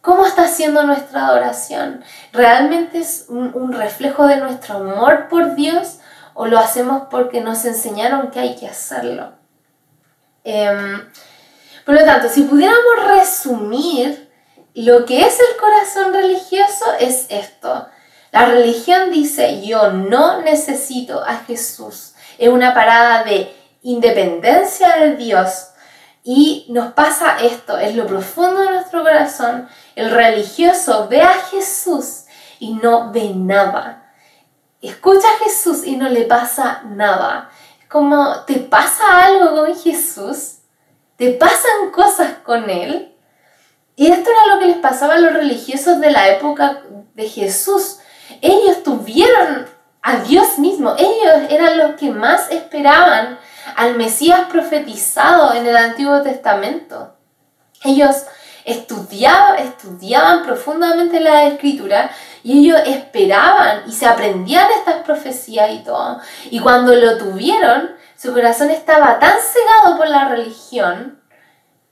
¿Cómo 0.00 0.24
está 0.24 0.48
siendo 0.48 0.84
nuestra 0.84 1.26
adoración? 1.26 2.02
¿Realmente 2.32 2.98
es 2.98 3.26
un, 3.28 3.72
reflejo 3.72 4.26
de 4.26 4.38
nuestro 4.38 4.76
amor 4.76 5.28
por 5.28 5.54
Dios 5.54 5.98
o 6.32 6.46
lo 6.46 6.58
hacemos 6.58 7.02
porque 7.10 7.42
nos 7.42 7.64
enseñaron 7.64 8.30
que 8.30 8.40
hay 8.40 8.56
que 8.56 8.68
hacerlo? 8.68 9.32
Em, 10.44 11.02
por 11.88 11.98
lo 11.98 12.04
tanto, 12.04 12.28
si 12.28 12.42
pudiéramos 12.42 13.06
resumir 13.06 14.30
lo 14.74 15.06
que 15.06 15.22
es 15.22 15.40
el 15.40 15.56
corazón 15.58 16.12
religioso, 16.12 16.84
es 17.00 17.24
esto. 17.30 17.88
La 18.30 18.44
religión 18.44 19.10
dice, 19.10 19.64
yo 19.66 19.90
no 19.92 20.42
necesito 20.42 21.24
a 21.24 21.36
Jesús. 21.46 22.12
Es 22.36 22.50
una 22.50 22.74
parada 22.74 23.24
de 23.24 23.56
independencia 23.80 24.96
de 24.96 25.16
Dios. 25.16 25.68
Y 26.22 26.66
nos 26.68 26.92
pasa 26.92 27.38
esto, 27.40 27.78
en 27.78 27.96
lo 27.96 28.06
profundo 28.06 28.60
de 28.60 28.70
nuestro 28.72 29.02
corazón, 29.02 29.66
el 29.96 30.10
religioso 30.10 31.08
ve 31.08 31.22
a 31.22 31.40
Jesús 31.50 32.24
y 32.58 32.74
no 32.74 33.12
ve 33.12 33.32
nada. 33.34 34.12
Escucha 34.82 35.26
a 35.26 35.42
Jesús 35.42 35.86
y 35.86 35.96
no 35.96 36.10
le 36.10 36.26
pasa 36.26 36.82
nada. 36.84 37.48
Es 37.80 37.88
como, 37.88 38.44
¿te 38.44 38.56
pasa 38.56 39.24
algo 39.24 39.56
con 39.56 39.74
Jesús? 39.74 40.57
¿Te 41.18 41.32
pasan 41.32 41.90
cosas 41.92 42.34
con 42.44 42.70
Él? 42.70 43.12
Y 43.96 44.06
esto 44.06 44.30
era 44.30 44.54
lo 44.54 44.60
que 44.60 44.66
les 44.66 44.76
pasaba 44.76 45.14
a 45.14 45.18
los 45.18 45.32
religiosos 45.32 46.00
de 46.00 46.12
la 46.12 46.28
época 46.28 46.82
de 47.14 47.28
Jesús. 47.28 47.98
Ellos 48.40 48.84
tuvieron 48.84 49.66
a 50.00 50.18
Dios 50.18 50.58
mismo. 50.58 50.94
Ellos 50.96 51.50
eran 51.50 51.76
los 51.76 51.96
que 51.96 52.12
más 52.12 52.52
esperaban 52.52 53.36
al 53.74 53.96
Mesías 53.96 54.42
profetizado 54.48 55.54
en 55.54 55.66
el 55.66 55.76
Antiguo 55.76 56.22
Testamento. 56.22 57.16
Ellos 57.82 58.14
estudiaban, 58.64 59.58
estudiaban 59.58 60.44
profundamente 60.44 61.18
la 61.18 61.46
escritura 61.46 62.12
y 62.44 62.60
ellos 62.60 62.80
esperaban 62.86 63.82
y 63.88 63.92
se 63.92 64.06
aprendían 64.06 64.68
estas 64.78 65.02
profecías 65.02 65.72
y 65.72 65.78
todo. 65.78 66.20
Y 66.52 66.60
cuando 66.60 66.94
lo 66.94 67.18
tuvieron, 67.18 67.97
su 68.18 68.32
corazón 68.32 68.70
estaba 68.70 69.20
tan 69.20 69.34
cegado 69.40 69.96
por 69.96 70.08
la 70.08 70.28
religión 70.28 71.22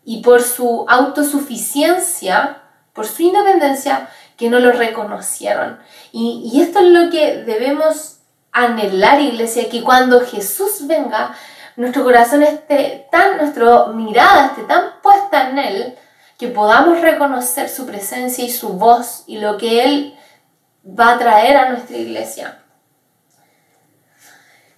y 0.05 0.23
por 0.23 0.43
su 0.43 0.85
autosuficiencia, 0.89 2.63
por 2.93 3.07
su 3.07 3.23
independencia, 3.23 4.09
que 4.37 4.51
no 4.51 4.59
lo 4.59 4.73
reconocieron. 4.73 5.79
Y, 6.11 6.51
y 6.53 6.63
esto 6.63 6.81
es 6.81 6.87
lo 6.87 7.11
que 7.11 7.45
debemos 7.45 8.19
anhelar, 8.51 9.21
iglesia, 9.21 9.69
que 9.69 9.85
cuando 9.85 10.21
Jesús 10.21 10.87
venga, 10.89 11.33
nuestro 11.77 12.03
corazón 12.03 12.43
esté 12.43 13.07
tan, 13.13 13.37
nuestra 13.37 13.87
mirada 13.89 14.47
esté 14.47 14.63
tan 14.63 15.01
puesta 15.03 15.51
en 15.51 15.59
Él, 15.59 15.99
que 16.39 16.49
podamos 16.49 17.01
reconocer 17.01 17.69
su 17.69 17.87
presencia 17.87 18.45
y 18.45 18.51
su 18.51 18.71
voz 18.71 19.23
y 19.29 19.39
lo 19.39 19.57
que 19.59 19.85
Él 19.85 20.19
va 20.85 21.13
a 21.13 21.19
traer 21.19 21.57
a 21.57 21.71
nuestra 21.71 21.97
iglesia. 21.97 22.63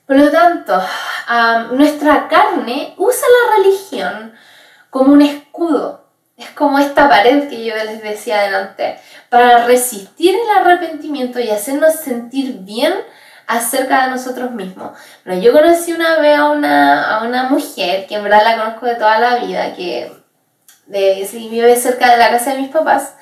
Por 0.09 0.17
lo 0.17 0.31
tanto, 0.31 0.83
nuestra 1.73 2.29
carne 2.29 2.95
usa 2.97 3.27
la 3.29 3.57
religión 3.57 4.33
como 4.89 5.13
un 5.13 5.21
escudo. 5.21 6.07
Es 6.35 6.49
como 6.53 6.79
esta 6.79 7.11
pared 7.11 7.47
que 7.51 7.63
yo 7.63 7.75
les 7.77 8.03
decía 8.03 8.41
adelante, 8.41 8.99
para 9.29 9.67
resistir 9.67 10.35
el 10.35 10.57
arrepentimiento 10.57 11.41
y 11.41 11.51
hacernos 11.51 11.97
sentir 11.97 12.61
bien 12.61 12.95
acerca 13.47 14.05
de 14.05 14.11
nosotros 14.13 14.51
mismos. 14.53 14.97
Bueno, 15.27 15.43
yo 15.43 15.53
conocí 15.53 15.93
una 15.93 16.19
vez 16.21 16.39
a 16.39 16.47
una, 16.53 17.19
a 17.19 17.25
una 17.25 17.51
mujer, 17.51 18.07
que 18.07 18.15
en 18.15 18.23
verdad 18.23 18.45
la 18.45 18.57
conozco 18.57 18.87
de 18.87 18.95
toda 18.95 19.19
la 19.19 19.37
vida, 19.45 19.75
que 19.75 20.11
de, 20.87 21.29
vive 21.33 21.77
cerca 21.77 22.13
de 22.13 22.17
la 22.17 22.31
casa 22.31 22.55
de 22.55 22.61
mis 22.63 22.71
papás, 22.71 23.15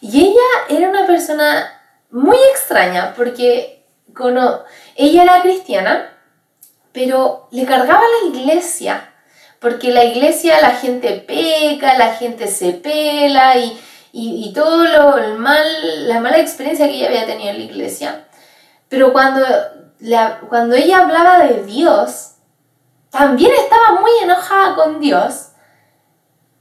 y 0.00 0.30
ella 0.30 0.40
era 0.68 0.88
una 0.88 1.06
persona 1.06 1.80
muy 2.10 2.38
extraña, 2.50 3.14
porque 3.16 3.84
como 4.12 4.62
ella 4.96 5.22
era 5.22 5.42
cristiana, 5.42 6.10
pero 6.94 7.48
le 7.50 7.66
cargaba 7.66 8.00
la 8.00 8.28
iglesia, 8.28 9.12
porque 9.58 9.90
la 9.90 10.04
iglesia 10.04 10.60
la 10.60 10.70
gente 10.70 11.24
peca, 11.26 11.98
la 11.98 12.14
gente 12.14 12.46
se 12.46 12.70
pela 12.72 13.56
y, 13.56 13.76
y, 14.12 14.52
todo 14.54 14.84
lo 14.84 15.18
el 15.18 15.36
mal, 15.36 15.66
la 16.06 16.20
mala 16.20 16.38
experiencia 16.38 16.86
que 16.86 16.94
ella 16.94 17.08
había 17.08 17.26
tenido 17.26 17.50
en 17.50 17.58
la 17.58 17.64
iglesia. 17.64 18.28
Pero 18.88 19.12
cuando, 19.12 19.44
cuando 20.48 20.76
ella 20.76 21.00
hablaba 21.00 21.40
de 21.40 21.64
Dios, 21.64 22.34
también 23.10 23.50
estaba 23.52 24.00
muy 24.00 24.12
enojada 24.22 24.76
con 24.76 25.00
Dios, 25.00 25.48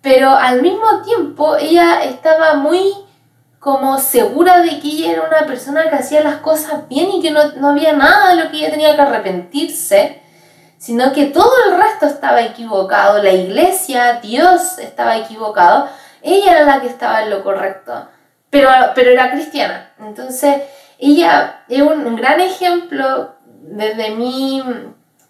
pero 0.02 0.32
al 0.32 0.64
mismo 0.64 1.04
tiempo 1.04 1.58
ella 1.58 2.04
estaba 2.06 2.56
muy 2.56 2.92
como 3.60 4.00
segura 4.00 4.62
de 4.62 4.80
que 4.80 4.88
ella 4.88 5.12
era 5.12 5.28
una 5.28 5.46
persona 5.46 5.90
que 5.92 5.96
hacía 5.96 6.24
las 6.24 6.38
cosas 6.38 6.90
bien 6.90 7.12
y 7.12 7.22
que 7.22 7.30
no, 7.30 7.52
no 7.58 7.70
había 7.70 7.94
nada 7.94 8.30
de 8.34 8.44
lo 8.44 8.50
que 8.50 8.58
ella 8.58 8.72
tenía 8.72 8.96
que 8.96 9.02
arrepentirse, 9.02 10.23
sino 10.84 11.14
que 11.14 11.28
todo 11.28 11.50
el 11.66 11.78
resto 11.78 12.08
estaba 12.08 12.42
equivocado, 12.42 13.24
la 13.24 13.32
iglesia, 13.32 14.20
Dios 14.22 14.78
estaba 14.80 15.16
equivocado, 15.16 15.88
ella 16.22 16.52
era 16.52 16.66
la 16.66 16.82
que 16.82 16.88
estaba 16.88 17.24
en 17.24 17.30
lo 17.30 17.42
correcto, 17.42 18.10
pero, 18.50 18.70
pero 18.94 19.12
era 19.12 19.32
cristiana. 19.32 19.94
Entonces, 19.98 20.64
ella 21.00 21.64
es 21.70 21.82
un 21.82 22.18
gran 22.18 22.42
ejemplo 22.42 23.34
desde 23.46 24.10
mí, 24.10 24.62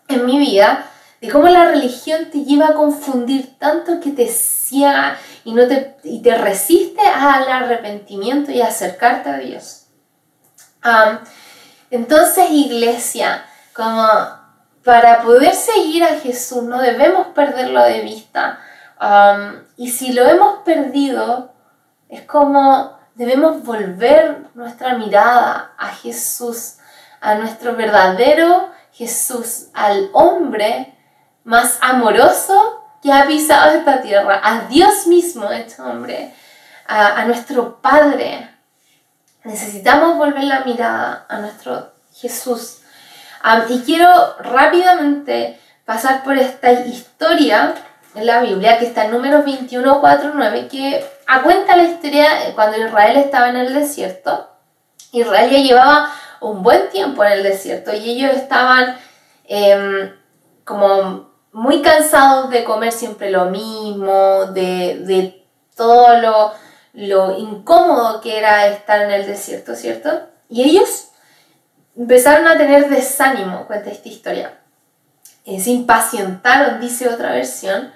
en 0.08 0.26
mi 0.26 0.40
vida 0.40 0.86
de 1.22 1.30
cómo 1.30 1.48
la 1.48 1.66
religión 1.66 2.32
te 2.32 2.46
lleva 2.46 2.70
a 2.70 2.74
confundir 2.74 3.60
tanto 3.60 4.00
que 4.00 4.10
te 4.10 4.28
ciega 4.30 5.20
y, 5.44 5.54
no 5.54 5.68
te, 5.68 5.98
y 6.04 6.24
te 6.24 6.36
resiste 6.36 7.02
al 7.02 7.48
arrepentimiento 7.48 8.52
y 8.52 8.60
acercarte 8.60 9.30
a 9.30 9.38
Dios. 9.38 9.86
entonces, 11.92 12.50
iglesia, 12.50 13.46
como 13.76 14.43
para 14.84 15.22
poder 15.22 15.54
seguir 15.54 16.04
a 16.04 16.20
Jesús 16.20 16.64
no 16.64 16.82
debemos 16.82 17.28
perderlo 17.28 17.84
de 17.84 18.02
vista. 18.02 18.60
y 19.78 19.90
si 19.90 20.14
lo 20.14 20.28
hemos 20.28 20.60
perdido, 20.60 21.54
es 22.10 22.22
como 22.24 22.98
debemos 23.16 23.64
volver 23.64 24.48
nuestra 24.54 24.96
mirada 24.98 25.74
a 25.78 25.88
Jesús, 25.90 26.76
a 27.22 27.36
nuestro 27.36 27.76
verdadero 27.76 28.72
Jesús, 28.92 29.68
al 29.74 30.10
hombre 30.14 30.96
más 31.44 31.78
amoroso 31.82 32.86
que 33.02 33.12
ha 33.12 33.26
pisado 33.26 33.72
esta 33.72 34.02
tierra, 34.02 34.40
a 34.44 34.68
Dios 34.68 35.08
mismo, 35.08 35.50
este 35.52 35.82
hombre, 35.82 36.34
a, 36.88 37.22
a 37.22 37.26
nuestro 37.26 37.82
Padre. 37.82 38.50
Necesitamos 39.44 40.18
volver 40.18 40.44
la 40.44 40.62
mirada 40.62 41.26
a 41.28 41.40
nuestro 41.40 41.92
Jesús. 42.14 42.83
Y 43.70 43.80
quiero 43.82 44.08
rápidamente 44.40 45.60
pasar 45.86 46.24
por 46.24 46.38
esta 46.38 46.72
historia 46.72 47.76
en 48.16 48.26
la 48.26 48.42
Biblia 48.42 48.78
que 48.80 48.86
está 48.86 49.06
en 49.06 49.12
números 49.12 49.44
21, 49.44 50.00
4, 50.00 50.32
9, 50.34 50.68
que 50.70 51.06
cuenta 51.44 51.76
la 51.76 51.84
historia 51.84 52.28
cuando 52.56 52.78
Israel 52.78 53.18
estaba 53.18 53.50
en 53.50 53.58
el 53.58 53.74
desierto. 53.74 54.50
Israel 55.12 55.50
ya 55.50 55.58
llevaba 55.60 56.14
un 56.42 56.64
buen 56.64 56.90
tiempo 56.90 57.24
en 57.24 57.34
el 57.34 57.44
desierto 57.44 57.94
y 57.94 58.12
ellos 58.12 58.32
estaban 58.36 58.98
em, 59.46 60.14
como 60.64 61.32
muy 61.52 61.82
cansados 61.82 62.50
de 62.50 62.64
comer 62.64 62.92
siempre 62.92 63.30
lo 63.30 63.46
mismo, 63.46 64.46
de, 64.48 65.00
de 65.00 65.46
todo 65.76 66.18
lo, 66.20 66.52
lo 66.94 67.38
incómodo 67.38 68.22
que 68.22 68.38
era 68.38 68.68
estar 68.68 69.02
en 69.02 69.12
el 69.12 69.26
desierto, 69.26 69.76
¿cierto? 69.76 70.10
Y 70.50 70.64
ellos 70.64 71.10
empezaron 71.98 72.48
a 72.48 72.58
tener 72.58 72.90
desánimo, 72.90 73.66
cuenta 73.68 73.90
esta 73.90 74.10
historia. 74.10 74.60
Eh, 75.46 75.60
se 75.60 75.72
impacientaron, 75.72 76.80
dice 76.80 77.10
otra 77.10 77.32
versión. 77.34 77.92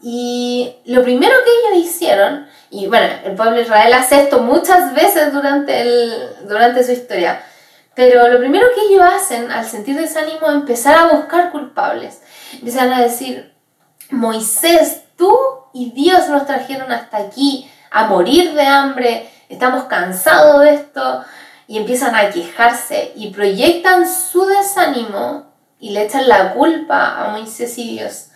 y 0.00 0.76
lo 0.84 1.02
primero 1.02 1.34
que 1.44 1.76
ellos 1.76 1.86
hicieron, 1.86 2.46
y 2.70 2.86
bueno, 2.86 3.06
el 3.24 3.34
pueblo 3.34 3.56
de 3.56 3.62
Israel 3.62 3.92
hace 3.94 4.22
esto 4.22 4.40
muchas 4.40 4.94
veces 4.94 5.32
durante, 5.32 5.80
el, 5.80 6.12
durante 6.46 6.84
su 6.84 6.92
historia, 6.92 7.42
pero 7.94 8.28
lo 8.28 8.38
primero 8.38 8.66
que 8.74 8.82
ellos 8.82 9.02
hacen 9.02 9.50
al 9.50 9.64
sentir 9.64 9.98
desánimo 9.98 10.46
es 10.46 10.54
empezar 10.54 10.96
a 10.96 11.16
buscar 11.16 11.50
culpables. 11.50 12.22
Empiezan 12.52 12.92
a 12.92 13.02
decir, 13.02 13.52
Moisés, 14.10 15.02
tú 15.16 15.36
y 15.72 15.90
Dios 15.90 16.28
nos 16.28 16.46
trajeron 16.46 16.92
hasta 16.92 17.16
aquí 17.16 17.68
a 17.90 18.06
morir 18.06 18.54
de 18.54 18.62
hambre, 18.62 19.28
estamos 19.48 19.84
cansados 19.86 20.60
de 20.62 20.74
esto, 20.74 21.24
y 21.68 21.76
empiezan 21.76 22.16
a 22.16 22.30
quejarse 22.30 23.12
y 23.14 23.30
proyectan 23.30 24.08
su 24.08 24.46
desánimo 24.46 25.52
y 25.78 25.90
le 25.90 26.04
echan 26.04 26.26
la 26.26 26.54
culpa 26.54 27.22
a 27.22 27.28
Moisés 27.28 27.76
y 27.76 27.90
Dios. 27.90 28.30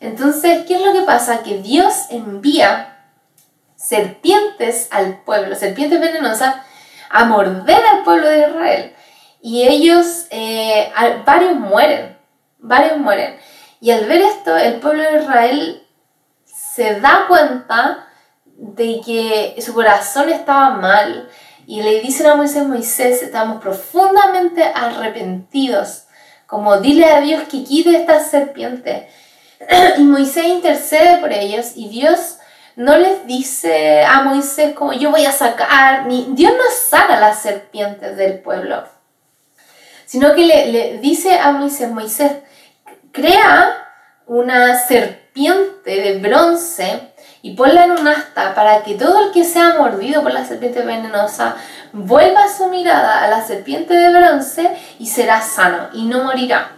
Entonces, 0.00 0.66
¿qué 0.66 0.74
es 0.74 0.82
lo 0.82 0.92
que 0.92 1.02
pasa? 1.02 1.44
Que 1.44 1.58
Dios 1.58 1.94
envía 2.10 3.06
serpientes 3.76 4.88
al 4.90 5.22
pueblo, 5.22 5.54
serpientes 5.54 6.00
venenosas, 6.00 6.56
a 7.08 7.24
morder 7.24 7.80
al 7.86 8.02
pueblo 8.02 8.28
de 8.28 8.48
Israel. 8.48 8.96
Y 9.40 9.62
ellos, 9.62 10.26
eh, 10.30 10.92
varios 11.24 11.54
mueren, 11.54 12.18
varios 12.58 12.98
mueren. 12.98 13.38
Y 13.80 13.92
al 13.92 14.06
ver 14.06 14.22
esto, 14.22 14.56
el 14.56 14.80
pueblo 14.80 15.04
de 15.04 15.22
Israel 15.22 15.86
se 16.44 16.98
da 17.00 17.26
cuenta 17.28 18.08
de 18.56 19.00
que 19.04 19.60
su 19.62 19.72
corazón 19.72 20.28
estaba 20.30 20.70
mal 20.70 21.28
y 21.66 21.82
le 21.82 22.00
dicen 22.00 22.26
a 22.26 22.34
Moisés, 22.34 22.66
Moisés, 22.66 23.22
estamos 23.22 23.60
profundamente 23.62 24.64
arrepentidos, 24.64 26.04
como 26.46 26.78
dile 26.80 27.06
a 27.06 27.20
Dios 27.20 27.42
que 27.44 27.64
quite 27.64 27.96
esta 27.96 28.22
serpiente. 28.22 29.08
Y 29.98 30.02
Moisés 30.02 30.46
intercede 30.46 31.18
por 31.18 31.32
ellos 31.32 31.72
y 31.76 31.88
Dios 31.88 32.38
no 32.74 32.96
les 32.96 33.26
dice 33.26 34.02
a 34.02 34.22
Moisés 34.22 34.74
como 34.74 34.92
yo 34.92 35.10
voy 35.10 35.24
a 35.24 35.32
sacar, 35.32 36.06
ni 36.06 36.28
Dios 36.30 36.52
no 36.52 36.64
saca 36.74 37.20
las 37.20 37.40
serpientes 37.40 38.16
del 38.16 38.40
pueblo, 38.40 38.84
sino 40.04 40.34
que 40.34 40.46
le, 40.46 40.66
le 40.72 40.98
dice 40.98 41.38
a 41.38 41.52
Moisés, 41.52 41.90
Moisés, 41.90 42.32
crea 43.12 43.88
una 44.26 44.78
serpiente 44.86 46.00
de 46.00 46.18
bronce 46.18 47.11
y 47.42 47.54
ponla 47.54 47.84
en 47.84 47.90
un 47.90 48.06
asta 48.06 48.54
para 48.54 48.84
que 48.84 48.94
todo 48.94 49.26
el 49.26 49.32
que 49.32 49.44
sea 49.44 49.74
mordido 49.74 50.22
por 50.22 50.32
la 50.32 50.44
serpiente 50.44 50.82
venenosa 50.82 51.56
vuelva 51.92 52.48
su 52.48 52.68
mirada 52.68 53.24
a 53.24 53.28
la 53.28 53.42
serpiente 53.44 53.94
de 53.94 54.16
bronce 54.16 54.70
y 55.00 55.06
será 55.06 55.42
sano 55.42 55.88
y 55.92 56.06
no 56.06 56.22
morirá. 56.22 56.70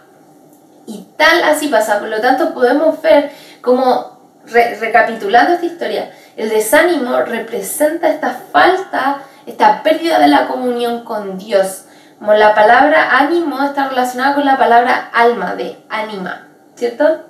Y 0.87 1.07
tal 1.19 1.43
así 1.45 1.69
pasa. 1.69 1.99
Por 1.99 2.09
lo 2.09 2.21
tanto, 2.21 2.55
podemos 2.55 3.01
ver 3.03 3.31
como, 3.61 4.19
recapitulando 4.47 5.55
esta 5.55 5.67
historia, 5.67 6.11
el 6.37 6.49
desánimo 6.49 7.21
representa 7.21 8.09
esta 8.09 8.39
falta, 8.51 9.19
esta 9.47 9.83
pérdida 9.83 10.19
de 10.19 10.29
la 10.29 10.47
comunión 10.47 11.05
con 11.05 11.37
Dios. 11.37 11.85
Como 12.19 12.33
la 12.35 12.55
palabra 12.55 13.19
ánimo 13.19 13.63
está 13.63 13.89
relacionada 13.89 14.35
con 14.35 14.47
la 14.47 14.57
palabra 14.57 15.11
alma, 15.13 15.57
de 15.57 15.79
ánima, 15.91 16.49
¿cierto? 16.75 17.27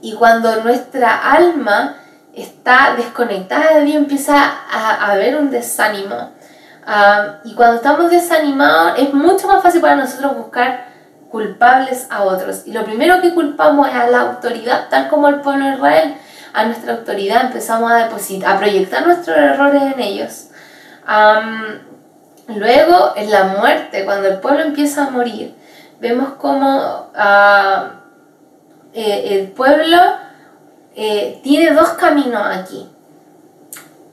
Y 0.00 0.14
cuando 0.14 0.62
nuestra 0.62 1.32
alma 1.32 1.96
está 2.36 2.94
desconectada 2.96 3.78
de 3.78 3.84
Dios, 3.84 3.96
empieza 3.96 4.36
a, 4.70 5.10
haber 5.10 5.36
un 5.36 5.50
desánimo. 5.50 6.32
Ah, 6.86 7.38
y 7.44 7.54
cuando 7.54 7.76
estamos 7.76 8.10
desanimados 8.10 8.98
es 8.98 9.12
mucho 9.12 9.48
más 9.48 9.62
fácil 9.62 9.80
para 9.80 9.96
nosotros 9.96 10.36
buscar 10.36 10.86
culpables 11.30 12.06
a 12.10 12.22
otros. 12.22 12.66
Y 12.66 12.72
lo 12.72 12.84
primero 12.84 13.20
que 13.20 13.34
culpamos 13.34 13.88
es 13.88 13.94
a 13.94 14.06
la 14.08 14.20
autoridad, 14.20 14.88
tal 14.88 15.08
como 15.08 15.28
el 15.28 15.40
pueblo 15.40 15.64
de 15.64 15.74
Israel, 15.74 16.14
a 16.52 16.64
nuestra 16.66 16.92
autoridad 16.92 17.46
empezamos 17.46 17.90
a 17.90 18.04
depositar, 18.04 18.56
a 18.56 18.58
proyectar 18.58 19.06
nuestros 19.06 19.36
errores 19.36 19.82
en 19.82 20.00
ellos. 20.00 20.48
luego, 22.48 23.12
en 23.16 23.30
la 23.30 23.44
muerte, 23.44 24.04
cuando 24.04 24.28
el 24.28 24.38
pueblo 24.38 24.62
empieza 24.62 25.06
a 25.06 25.10
morir, 25.10 25.54
vemos 26.00 26.34
como 26.34 27.10
ah, 27.14 27.90
eh, 28.92 29.38
el 29.38 29.48
pueblo 29.48 30.25
eh, 30.96 31.40
tiene 31.42 31.72
dos 31.72 31.90
caminos 31.90 32.42
aquí. 32.44 32.88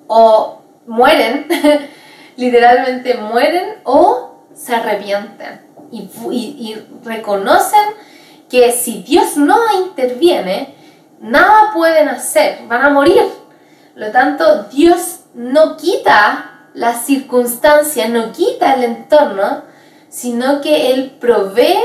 O 0.08 0.62
mueren, 0.86 1.48
literalmente 2.36 3.16
mueren, 3.16 3.80
o 3.86 4.36
se 4.54 4.76
arrepienten 4.76 5.62
y, 5.92 6.10
y, 6.32 6.88
reconocen 7.04 7.80
que 8.50 8.72
si 8.72 9.02
Dios 9.04 9.38
no 9.38 9.58
interviene, 9.86 10.76
nada 11.20 11.72
pueden 11.74 12.10
hacer, 12.10 12.60
van 12.68 12.86
a 12.86 12.90
morir. 12.90 13.24
Lo 13.96 14.12
tanto, 14.12 14.64
Dios 14.64 15.22
no 15.34 15.78
quita 15.78 16.68
las 16.74 17.06
circunstancias, 17.06 18.10
no 18.10 18.32
quita 18.32 18.74
el 18.74 18.84
entorno, 18.84 19.64
sino 20.10 20.62
que 20.62 20.92
Él 20.92 21.18
provee 21.20 21.80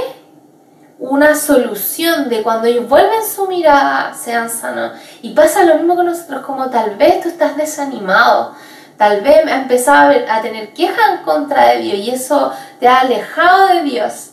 una 0.99 1.37
solución 1.37 2.29
de 2.29 2.43
cuando 2.43 2.67
ellos 2.67 2.89
vuelven 2.89 3.25
su 3.25 3.47
mirada, 3.47 4.15
sean 4.15 4.51
sanos. 4.51 4.93
Y 5.23 5.31
pasa 5.31 5.65
lo 5.65 5.77
mismo 5.77 5.95
con 5.95 6.07
nosotros, 6.07 6.45
como 6.45 6.71
tal 6.71 6.97
vez 6.97 7.21
tú 7.21 7.29
estás 7.29 7.57
desanimado, 7.57 8.55
tal 8.97 9.21
vez 9.21 9.47
has 9.47 9.63
empezado 9.63 10.13
a, 10.29 10.43
tener 10.43 10.73
queja 10.73 11.15
en 11.15 11.23
contra 11.23 11.69
de 11.69 11.79
Dios 11.79 11.99
y 11.99 12.11
eso 12.11 12.53
te 12.81 12.89
ha 12.89 13.01
alejado 13.01 13.69
de 13.69 13.83
Dios. 13.83 14.31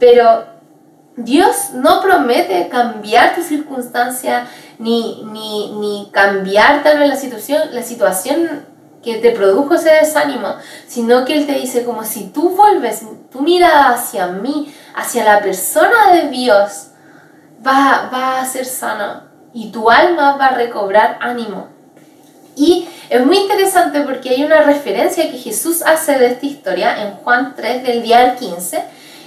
Pero 0.00 0.46
Dios 1.16 1.70
no 1.74 2.00
promete 2.00 2.68
cambiar 2.68 3.36
tu 3.36 3.42
circunstancia 3.42 4.46
ni, 4.78 5.22
ni, 5.32 5.72
ni 5.78 6.10
cambiar 6.12 6.82
tal 6.82 6.98
vez 6.98 7.08
la 7.08 7.16
situación, 7.16 7.62
la 7.72 7.82
situación 7.82 8.66
que 9.02 9.16
te 9.18 9.30
produjo 9.30 9.74
ese 9.74 9.90
desánimo, 9.90 10.56
sino 10.86 11.24
que 11.24 11.34
Él 11.34 11.46
te 11.46 11.54
dice 11.54 11.84
como 11.84 12.04
si 12.04 12.28
tú 12.28 12.50
vuelves 12.50 13.02
tu 13.30 13.40
mirada 13.42 13.90
hacia 13.90 14.26
mí, 14.26 14.74
hacia 14.98 15.24
la 15.24 15.40
persona 15.40 16.12
de 16.12 16.28
Dios, 16.28 16.88
va, 17.64 18.10
va 18.12 18.40
a 18.40 18.44
ser 18.44 18.66
sano 18.66 19.22
y 19.52 19.70
tu 19.70 19.90
alma 19.90 20.36
va 20.36 20.46
a 20.46 20.54
recobrar 20.54 21.18
ánimo. 21.20 21.68
Y 22.56 22.88
es 23.08 23.24
muy 23.24 23.38
interesante 23.38 24.00
porque 24.00 24.30
hay 24.30 24.44
una 24.44 24.62
referencia 24.62 25.30
que 25.30 25.38
Jesús 25.38 25.82
hace 25.82 26.18
de 26.18 26.26
esta 26.26 26.46
historia 26.46 27.02
en 27.02 27.12
Juan 27.12 27.54
3 27.54 27.84
del 27.84 28.02
día 28.02 28.18
al 28.18 28.36
15. 28.36 28.82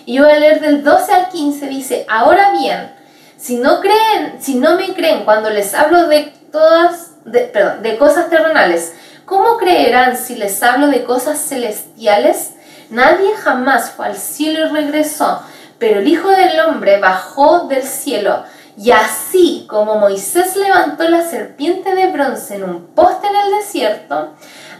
Y 0.06 0.20
voy 0.20 0.30
a 0.30 0.40
leer 0.40 0.60
del 0.60 0.84
12 0.84 1.14
al 1.14 1.30
15, 1.30 1.68
dice, 1.68 2.06
ahora 2.10 2.52
bien, 2.52 2.92
si 3.38 3.56
no 3.56 3.80
creen, 3.80 4.36
si 4.40 4.56
no 4.56 4.76
me 4.76 4.94
creen 4.94 5.24
cuando 5.24 5.50
les 5.50 5.74
hablo 5.74 6.08
de 6.08 6.34
todas, 6.52 7.12
de, 7.24 7.40
perdón, 7.42 7.82
de 7.82 7.98
cosas 7.98 8.30
terrenales, 8.30 8.94
¿cómo 9.26 9.58
creerán 9.58 10.18
si 10.18 10.36
les 10.36 10.62
hablo 10.62 10.88
de 10.88 11.06
cosas 11.06 11.40
celestiales? 11.40 12.52
Nadie 12.90 13.34
jamás 13.38 13.92
fue 13.92 14.08
al 14.08 14.18
cielo 14.18 14.66
y 14.66 14.70
regresó, 14.70 15.42
pero 15.82 16.00
el 16.00 16.08
Hijo 16.08 16.30
del 16.30 16.60
Hombre 16.60 17.00
bajó 17.00 17.62
del 17.62 17.82
cielo. 17.82 18.44
Y 18.78 18.92
así 18.92 19.66
como 19.68 19.96
Moisés 19.96 20.56
levantó 20.56 21.10
la 21.10 21.24
serpiente 21.24 21.96
de 21.96 22.12
bronce 22.12 22.54
en 22.54 22.66
un 22.66 22.86
poste 22.94 23.26
en 23.26 23.36
el 23.36 23.52
desierto, 23.58 24.30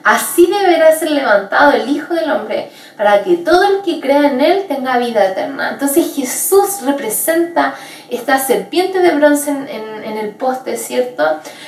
así 0.04 0.46
deberá 0.46 0.92
ser 0.92 1.10
levantado 1.10 1.72
el 1.72 1.90
Hijo 1.90 2.14
del 2.14 2.30
Hombre 2.30 2.70
para 2.98 3.24
que 3.24 3.38
todo 3.38 3.64
el 3.64 3.82
que 3.82 4.00
crea 4.00 4.30
en 4.30 4.42
Él 4.42 4.66
tenga 4.68 5.00
vida 5.00 5.26
eterna. 5.26 5.72
Entonces 5.72 6.14
Jesús 6.16 6.84
representa 6.86 7.74
esta 8.12 8.38
serpiente 8.38 9.00
de 9.00 9.16
bronce 9.16 9.50
en, 9.50 10.18
el 10.20 10.36
poste, 10.36 10.78
¿cierto? 10.78 11.26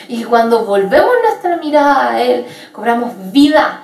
Y 0.09 0.25
cuando 0.25 0.63
volvemos 0.63 1.11
nuestra 1.27 1.57
mirada 1.57 2.11
a 2.11 2.21
Él, 2.21 2.45
cobramos 2.71 3.13
vida 3.31 3.81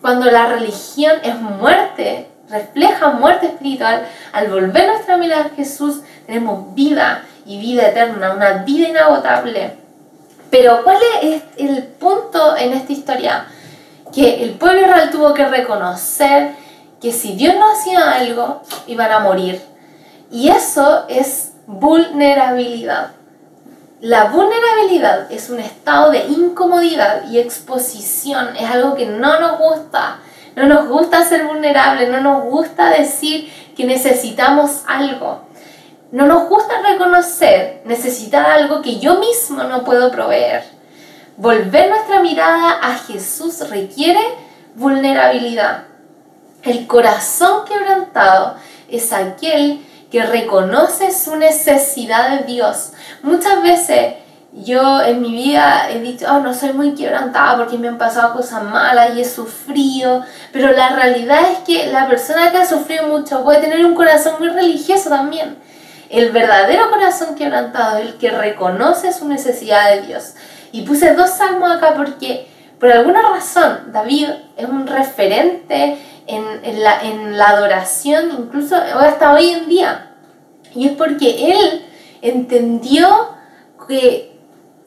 cuando 0.00 0.30
la 0.30 0.46
religión 0.46 1.16
es 1.24 1.34
muerte, 1.40 2.28
refleja 2.48 3.10
muerte 3.10 3.46
espiritual, 3.46 4.06
al 4.32 4.48
volver 4.48 4.88
nuestra 4.88 5.16
mirada 5.16 5.46
a 5.46 5.56
Jesús, 5.56 6.00
tenemos 6.26 6.74
vida 6.74 7.24
y 7.44 7.58
vida 7.58 7.88
eterna, 7.88 8.32
una 8.32 8.64
vida 8.64 8.88
inagotable. 8.88 9.76
Pero 10.50 10.82
¿cuál 10.84 10.98
es 11.22 11.42
el 11.56 11.82
punto 11.84 12.56
en 12.56 12.72
esta 12.72 12.92
historia? 12.92 13.46
Que 14.12 14.44
el 14.44 14.52
pueblo 14.52 14.86
real 14.86 15.10
tuvo 15.10 15.34
que 15.34 15.46
reconocer 15.46 16.52
que 17.00 17.12
si 17.12 17.34
Dios 17.34 17.54
no 17.56 17.72
hacía 17.72 18.12
algo, 18.12 18.62
iban 18.86 19.12
a 19.12 19.20
morir. 19.20 19.60
Y 20.30 20.48
eso 20.48 21.04
es 21.08 21.52
vulnerabilidad. 21.66 23.10
La 24.00 24.24
vulnerabilidad 24.24 25.30
es 25.32 25.50
un 25.50 25.58
estado 25.58 26.10
de 26.10 26.24
incomodidad 26.26 27.28
y 27.30 27.38
exposición, 27.38 28.54
es 28.56 28.70
algo 28.70 28.94
que 28.94 29.06
no 29.06 29.40
nos 29.40 29.58
gusta, 29.58 30.18
No 30.56 30.66
nos 30.66 30.88
gusta 30.88 31.22
ser 31.22 31.46
vulnerables, 31.46 32.08
no 32.08 32.20
nos 32.20 32.44
gusta 32.44 32.88
decir 32.88 33.52
que 33.76 33.84
necesitamos 33.84 34.84
algo. 34.86 35.42
No 36.10 36.26
nos 36.26 36.48
gusta 36.48 36.80
reconocer 36.80 37.82
necesitar 37.84 38.46
algo 38.46 38.80
que 38.80 38.98
yo 38.98 39.20
mismo 39.20 39.62
no 39.64 39.84
puedo 39.84 40.10
proveer. 40.10 40.64
Volver 41.36 41.90
nuestra 41.90 42.20
mirada 42.22 42.78
a 42.82 42.96
Jesús 42.96 43.68
requiere 43.68 44.20
vulnerabilidad. 44.74 45.84
El 46.62 46.86
corazón 46.86 47.66
quebrantado 47.66 48.56
es 48.88 49.12
aquel 49.12 49.84
que 50.10 50.22
reconoce 50.22 51.12
su 51.12 51.36
necesidad 51.36 52.30
de 52.30 52.44
Dios. 52.46 52.92
Muchas 53.22 53.62
veces 53.62 54.14
yo 54.52 55.02
en 55.02 55.20
mi 55.20 55.32
vida 55.32 55.90
he 55.90 56.00
dicho, 56.00 56.26
oh, 56.30 56.40
no 56.40 56.54
soy 56.54 56.72
muy 56.72 56.94
quebrantada 56.94 57.56
porque 57.58 57.76
me 57.76 57.88
han 57.88 57.98
pasado 57.98 58.34
cosas 58.34 58.62
malas 58.62 59.10
y 59.14 59.20
he 59.20 59.24
sufrido, 59.24 60.24
pero 60.52 60.72
la 60.72 60.90
realidad 60.90 61.40
es 61.52 61.58
que 61.58 61.88
la 61.88 62.08
persona 62.08 62.50
que 62.50 62.58
ha 62.58 62.66
sufrido 62.66 63.06
mucho 63.08 63.44
puede 63.44 63.60
tener 63.60 63.84
un 63.84 63.94
corazón 63.94 64.34
muy 64.38 64.48
religioso 64.48 65.10
también. 65.10 65.58
El 66.08 66.30
verdadero 66.30 66.88
corazón 66.90 67.34
quebrantado 67.34 67.98
es 67.98 68.06
el 68.06 68.14
que 68.14 68.30
reconoce 68.30 69.12
su 69.12 69.28
necesidad 69.28 69.90
de 69.90 70.02
Dios. 70.02 70.34
Y 70.72 70.82
puse 70.82 71.14
dos 71.14 71.30
salmos 71.30 71.70
acá 71.70 71.94
porque 71.94 72.48
por 72.78 72.90
alguna 72.92 73.22
razón 73.22 73.92
David 73.92 74.28
es 74.56 74.68
un 74.68 74.86
referente 74.86 75.98
en, 76.26 76.82
la, 76.82 77.00
en 77.02 77.36
la 77.36 77.48
adoración, 77.48 78.30
incluso 78.38 78.76
hasta 78.76 79.32
hoy 79.34 79.50
en 79.50 79.68
día. 79.68 80.12
Y 80.74 80.88
es 80.88 80.92
porque 80.92 81.52
él 81.52 81.86
entendió 82.22 83.34
que 83.88 84.35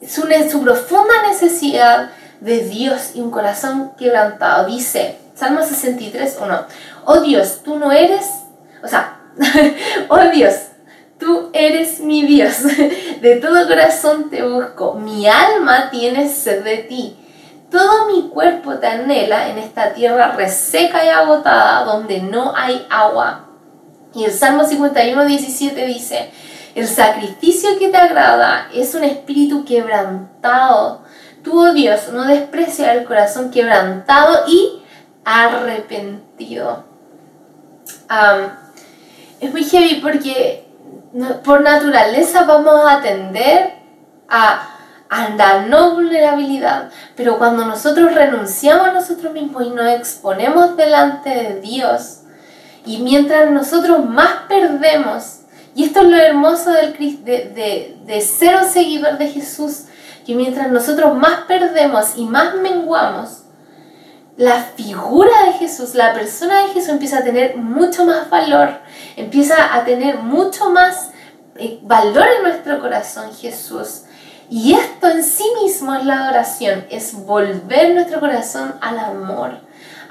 su, 0.06 0.22
su 0.50 0.62
profunda 0.62 1.28
necesidad 1.28 2.10
de 2.40 2.60
Dios 2.60 3.12
y 3.14 3.20
un 3.20 3.30
corazón 3.30 3.92
quebrantado. 3.98 4.66
Dice, 4.66 5.18
Salmo 5.34 5.62
63, 5.62 6.38
1, 6.42 6.64
oh 7.06 7.20
Dios, 7.20 7.60
tú 7.64 7.78
no 7.78 7.92
eres, 7.92 8.26
o 8.82 8.88
sea, 8.88 9.20
oh 10.08 10.18
Dios, 10.32 10.54
tú 11.18 11.50
eres 11.52 12.00
mi 12.00 12.24
Dios, 12.24 12.62
de 13.20 13.36
todo 13.36 13.66
corazón 13.68 14.30
te 14.30 14.42
busco, 14.42 14.94
mi 14.94 15.26
alma 15.26 15.90
tiene 15.90 16.28
sed 16.28 16.64
de 16.64 16.78
ti. 16.78 17.16
Todo 17.70 18.08
mi 18.08 18.28
cuerpo 18.30 18.74
te 18.78 18.88
anhela 18.88 19.48
en 19.48 19.58
esta 19.58 19.94
tierra 19.94 20.32
reseca 20.32 21.04
y 21.04 21.08
agotada 21.08 21.84
donde 21.84 22.20
no 22.20 22.52
hay 22.56 22.84
agua. 22.90 23.44
Y 24.12 24.24
el 24.24 24.32
Salmo 24.32 24.64
51, 24.64 25.24
17 25.24 25.86
dice, 25.86 26.32
el 26.74 26.86
sacrificio 26.86 27.78
que 27.78 27.88
te 27.88 27.96
agrada 27.96 28.68
es 28.74 28.94
un 28.94 29.04
espíritu 29.04 29.64
quebrantado. 29.64 31.02
Tú, 31.42 31.58
oh 31.58 31.72
Dios, 31.72 32.10
no 32.12 32.24
desprecias 32.24 32.96
el 32.96 33.04
corazón 33.04 33.50
quebrantado 33.50 34.46
y 34.46 34.82
arrepentido. 35.24 36.84
es 39.40 39.52
muy 39.52 39.64
heavy 39.64 40.00
porque 40.00 40.66
por 41.44 41.62
naturaleza 41.62 42.44
vamos 42.44 42.80
a 42.86 43.00
tender 43.00 43.74
a 44.28 44.70
a 45.10 45.30
la 45.30 45.66
no 45.66 45.94
vulnerabilidad, 45.94 46.88
pero 47.16 47.36
cuando 47.36 47.64
nosotros 47.64 48.14
renunciamos 48.14 48.86
a 48.86 48.92
nosotros 48.92 49.32
mismos 49.32 49.66
y 49.66 49.70
nos 49.70 49.88
exponemos 49.88 50.76
delante 50.76 51.30
de 51.30 51.60
Dios, 51.60 52.20
y 52.86 52.98
mientras 52.98 53.50
nosotros 53.50 54.08
más 54.08 54.44
perdemos, 54.48 55.39
y 55.74 55.84
esto 55.84 56.00
es 56.00 56.08
lo 56.08 56.16
hermoso 56.16 56.70
del, 56.72 57.24
de, 57.24 57.96
de 58.04 58.20
ser 58.20 58.56
un 58.56 58.68
seguidor 58.68 59.18
de 59.18 59.28
Jesús, 59.28 59.84
que 60.26 60.34
mientras 60.34 60.70
nosotros 60.70 61.16
más 61.16 61.42
perdemos 61.46 62.12
y 62.16 62.24
más 62.24 62.54
menguamos, 62.56 63.40
la 64.36 64.62
figura 64.62 65.44
de 65.46 65.52
Jesús, 65.54 65.94
la 65.94 66.14
persona 66.14 66.62
de 66.62 66.68
Jesús 66.68 66.88
empieza 66.88 67.18
a 67.18 67.22
tener 67.22 67.56
mucho 67.56 68.06
más 68.06 68.30
valor, 68.30 68.70
empieza 69.16 69.74
a 69.74 69.84
tener 69.84 70.16
mucho 70.16 70.70
más 70.70 71.10
eh, 71.56 71.78
valor 71.82 72.26
en 72.38 72.44
nuestro 72.44 72.80
corazón 72.80 73.34
Jesús. 73.34 74.04
Y 74.48 74.72
esto 74.72 75.08
en 75.08 75.22
sí 75.22 75.44
mismo 75.62 75.94
es 75.94 76.04
la 76.06 76.24
adoración, 76.24 76.86
es 76.90 77.12
volver 77.12 77.94
nuestro 77.94 78.18
corazón 78.18 78.74
al 78.80 78.98
amor, 78.98 79.60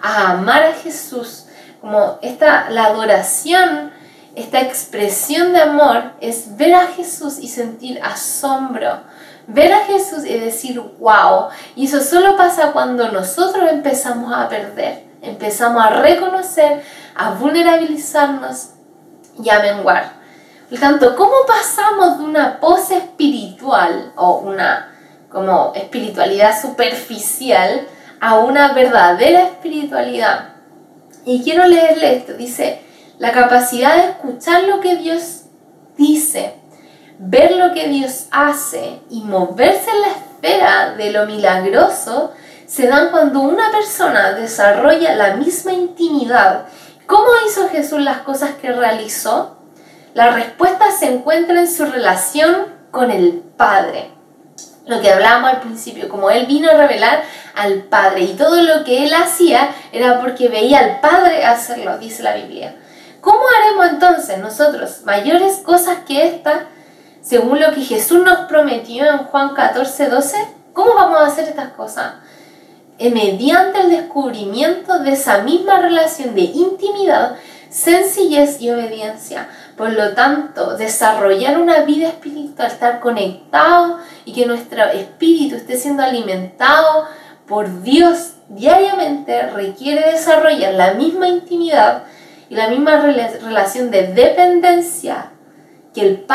a 0.02 0.32
amar 0.34 0.64
a 0.64 0.74
Jesús. 0.74 1.48
Como 1.82 2.20
esta, 2.22 2.70
la 2.70 2.86
adoración, 2.86 3.92
esta 4.40 4.62
expresión 4.62 5.52
de 5.52 5.62
amor 5.62 6.14
es 6.22 6.56
ver 6.56 6.74
a 6.74 6.88
Jesús 6.88 7.40
y 7.40 7.50
sentir 7.50 8.02
asombro, 8.02 9.02
ver 9.48 9.74
a 9.74 9.86
Jesús 9.86 10.24
y 10.26 10.40
decir, 10.40 10.80
wow. 11.00 11.50
Y 11.76 11.88
eso 11.88 12.02
solo 12.02 12.38
pasa 12.38 12.72
cuando 12.72 13.12
nosotros 13.12 13.70
empezamos 13.70 14.34
a 14.34 14.48
perder, 14.48 15.04
empezamos 15.22 15.84
a 15.84 16.02
reconocer, 16.02 16.84
a 17.16 17.32
vulnerabilizarnos 17.32 18.70
y 19.44 19.50
a 19.50 19.60
menguar. 19.60 20.14
Por 20.70 20.80
tanto, 20.80 21.16
¿cómo 21.18 21.34
pasamos 21.46 22.20
de 22.20 22.24
una 22.24 22.60
pose 22.62 22.98
espiritual 22.98 24.14
o 24.16 24.38
una 24.38 24.96
como 25.30 25.74
espiritualidad 25.76 26.60
superficial 26.60 27.88
a 28.22 28.40
una 28.40 28.74
verdadera 28.74 29.44
espiritualidad? 29.44 30.54
Y 31.26 31.44
quiero 31.44 31.66
leerle 31.66 32.18
esto. 32.18 32.34
Dice, 32.34 32.89
la 33.20 33.34
capacidad 33.34 33.96
de 33.96 34.10
escuchar 34.12 34.64
lo 34.64 34.80
que 34.80 34.96
Dios 34.96 35.44
dice, 35.98 36.56
ver 37.20 37.58
lo 37.58 37.74
que 37.74 37.90
Dios 37.90 38.28
hace 38.32 39.02
y 39.10 39.22
moverse 39.24 39.92
en 39.92 40.02
la 40.02 40.08
esfera 40.08 40.96
de 40.96 41.12
lo 41.12 41.26
milagroso 41.26 42.32
se 42.66 42.88
dan 42.88 43.12
cuando 43.12 43.42
una 43.42 43.72
persona 43.72 44.32
desarrolla 44.32 45.16
la 45.16 45.36
misma 45.36 45.74
intimidad. 45.74 46.68
¿Cómo 47.08 47.28
hizo 47.46 47.68
Jesús 47.70 48.00
las 48.00 48.20
cosas 48.20 48.52
que 48.62 48.72
realizó? 48.72 49.58
La 50.14 50.32
respuesta 50.32 50.92
se 50.92 51.08
encuentra 51.08 51.60
en 51.60 51.70
su 51.70 51.86
relación 51.86 52.68
con 52.90 53.12
el 53.12 53.44
Padre. 53.58 54.12
Lo 54.86 55.02
que 55.02 55.12
hablábamos 55.12 55.50
al 55.50 55.60
principio, 55.60 56.08
como 56.08 56.32
Él 56.32 56.46
vino 56.46 56.70
a 56.70 56.76
revelar 56.76 57.24
al 57.56 57.84
Padre 57.84 58.22
y 58.22 58.36
todo 58.36 58.62
lo 58.62 58.84
que 58.86 59.04
Él 59.04 59.14
hacía 59.14 59.72
era 59.92 60.22
porque 60.22 60.48
veía 60.48 60.80
al 60.80 61.00
Padre 61.02 61.44
hacerlo, 61.46 61.98
dice 61.98 62.24
la 62.24 62.36
Biblia. 62.36 62.76
¿Cómo 63.22 63.42
haremos 63.58 63.88
entonces 63.90 64.38
nosotros 64.40 65.02
mayores 65.06 65.58
cosas 65.58 66.00
que 66.08 66.28
esta, 66.28 66.68
según 67.22 67.60
lo 67.60 67.72
que 67.74 67.82
Jesús 67.82 68.24
nos 68.24 68.48
prometió 68.48 69.06
en 69.06 69.18
Juan 69.20 69.54
14, 69.54 70.10
12? 70.10 70.38
¿Cómo 70.74 70.94
vamos 70.94 71.20
a 71.20 71.28
hacer 71.28 71.46
estas 71.46 71.72
cosas? 71.72 72.14
Eh, 72.98 73.12
mediante 73.12 73.82
el 73.82 73.90
descubrimiento 73.90 75.00
de 75.00 75.14
esa 75.14 75.40
misma 75.40 75.80
relación 75.80 76.36
de 76.36 76.42
intimidad, 76.42 77.36
sencillez 77.70 78.62
y 78.62 78.72
obediencia 78.72 79.48
por 79.80 79.94
lo 79.94 80.14
tanto, 80.14 80.76
desarrollar 80.76 81.58
una 81.58 81.84
vida 81.84 82.10
espiritual, 82.10 82.68
estar 82.68 83.00
conectado 83.00 84.00
y 84.26 84.34
que 84.34 84.46
nuestro 84.46 84.84
espíritu 84.84 85.56
esté 85.56 85.78
siendo 85.78 86.04
alimentado 86.04 87.08
por 87.48 87.82
Dios 87.82 88.34
diariamente 88.50 89.42
requiere 89.52 90.12
desarrollar 90.12 90.74
la 90.74 90.96
misma 90.96 91.30
intimidad 91.30 92.04
y 92.50 92.56
la 92.56 92.70
misma 92.70 93.00
relación 93.02 93.92
de 93.92 94.08
dependencia 94.08 95.32
que 95.94 96.02
el 96.02 96.26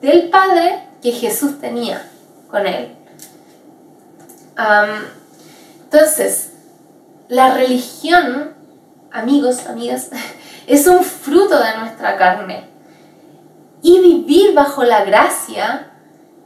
del 0.00 0.28
Padre 0.30 0.88
que 1.00 1.12
Jesús 1.12 1.60
tenía 1.60 2.08
con 2.50 2.66
él. 2.66 2.96
entonces, 5.84 6.52
la 7.28 7.54
religión, 7.54 8.54
amigos, 9.10 9.66
amigas, 9.66 10.10
es 10.66 10.86
un 10.86 11.02
fruto 11.02 11.58
de 11.58 11.78
nuestra 11.78 12.16
carne. 12.16 12.68
Y 13.80 14.00
vivir 14.00 14.54
bajo 14.54 14.84
la 14.84 15.04
gracia 15.04 15.88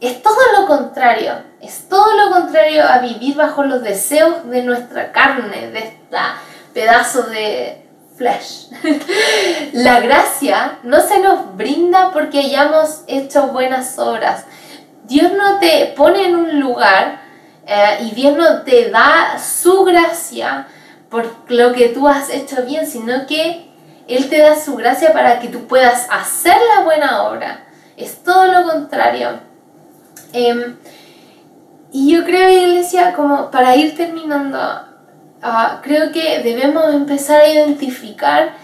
es 0.00 0.22
todo 0.22 0.38
lo 0.58 0.66
contrario, 0.66 1.34
es 1.60 1.88
todo 1.88 2.12
lo 2.16 2.30
contrario 2.30 2.84
a 2.86 2.98
vivir 2.98 3.34
bajo 3.36 3.64
los 3.64 3.82
deseos 3.82 4.48
de 4.48 4.62
nuestra 4.62 5.12
carne, 5.12 5.70
de 5.70 5.78
este 5.78 6.16
pedazo 6.72 7.24
de 7.24 7.85
flesh. 8.16 8.68
la 9.72 10.00
gracia 10.00 10.78
no 10.82 11.00
se 11.00 11.20
nos 11.20 11.56
brinda 11.56 12.10
porque 12.12 12.40
hayamos 12.40 13.02
hecho 13.06 13.48
buenas 13.48 13.98
obras. 13.98 14.44
Dios 15.04 15.32
no 15.32 15.58
te 15.58 15.92
pone 15.96 16.26
en 16.26 16.36
un 16.36 16.60
lugar 16.60 17.20
eh, 17.66 17.98
y 18.00 18.14
Dios 18.14 18.36
no 18.36 18.62
te 18.62 18.90
da 18.90 19.38
su 19.38 19.84
gracia 19.84 20.66
por 21.10 21.32
lo 21.48 21.72
que 21.72 21.90
tú 21.90 22.08
has 22.08 22.30
hecho 22.30 22.64
bien, 22.64 22.86
sino 22.86 23.26
que 23.26 23.66
él 24.08 24.28
te 24.28 24.38
da 24.38 24.56
su 24.58 24.76
gracia 24.76 25.12
para 25.12 25.40
que 25.40 25.48
tú 25.48 25.66
puedas 25.66 26.06
hacer 26.10 26.56
la 26.76 26.84
buena 26.84 27.24
obra. 27.24 27.66
Es 27.96 28.22
todo 28.22 28.46
lo 28.46 28.64
contrario. 28.68 29.40
Em, 30.32 30.76
y 31.92 32.12
yo 32.12 32.24
creo, 32.24 32.48
iglesia, 32.50 33.14
como 33.14 33.50
para 33.50 33.74
ir 33.76 33.96
terminando, 33.96 34.58
ah, 35.42 35.80
creo 35.82 36.12
que 36.12 36.40
debemos 36.42 36.92
empezar 36.94 37.40
a 37.40 37.48
identificar, 37.48 38.54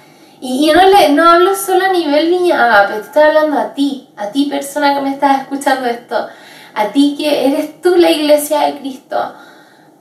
y, 0.41 0.69
y 0.69 0.73
no, 0.73 0.83
le, 0.83 1.11
no 1.11 1.29
hablo 1.29 1.55
solo 1.55 1.85
a 1.85 1.93
nivel 1.93 2.29
viña 2.29 2.87
pero 2.89 3.01
estoy 3.01 3.23
hablando 3.23 3.59
a 3.59 3.75
ti, 3.75 4.09
a 4.17 4.29
ti 4.29 4.47
persona 4.47 4.95
que 4.95 5.01
me 5.01 5.13
estás 5.13 5.43
escuchando 5.43 5.87
esto, 5.87 6.27
a 6.75 6.89
ti 6.89 7.15
que 7.17 7.47
eres 7.47 7.81
tú 7.81 7.97
la 7.97 8.11
iglesia 8.11 8.63
de 8.63 8.79
Cristo, 8.79 9.35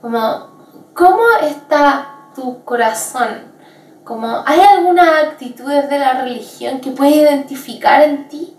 como, 0.00 0.48
¿cómo 0.94 1.22
está 1.42 2.30
tu 2.34 2.64
corazón? 2.64 3.52
Como, 4.04 4.42
¿hay 4.44 4.60
algunas 4.60 5.08
actitudes 5.24 5.88
de 5.88 5.98
la 5.98 6.22
religión 6.22 6.80
que 6.80 6.90
puedes 6.90 7.16
identificar 7.16 8.02
en 8.02 8.28
ti? 8.28 8.56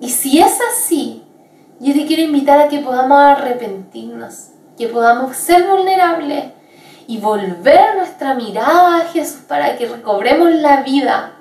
y 0.00 0.08
si 0.08 0.40
es 0.40 0.58
así, 0.72 1.22
yo 1.80 1.92
te 1.92 2.06
quiero 2.06 2.22
invitar 2.22 2.58
a 2.58 2.68
que 2.68 2.78
podamos 2.78 3.18
arrepentirnos, 3.18 4.49
que 4.80 4.88
podamos 4.88 5.36
ser 5.36 5.66
vulnerables 5.66 6.52
y 7.06 7.18
volver 7.18 7.96
nuestra 7.96 8.32
mirada 8.32 8.96
a 8.96 9.04
Jesús 9.08 9.42
para 9.46 9.76
que 9.76 9.84
recobremos 9.84 10.50
la 10.54 10.80
vida 10.80 11.32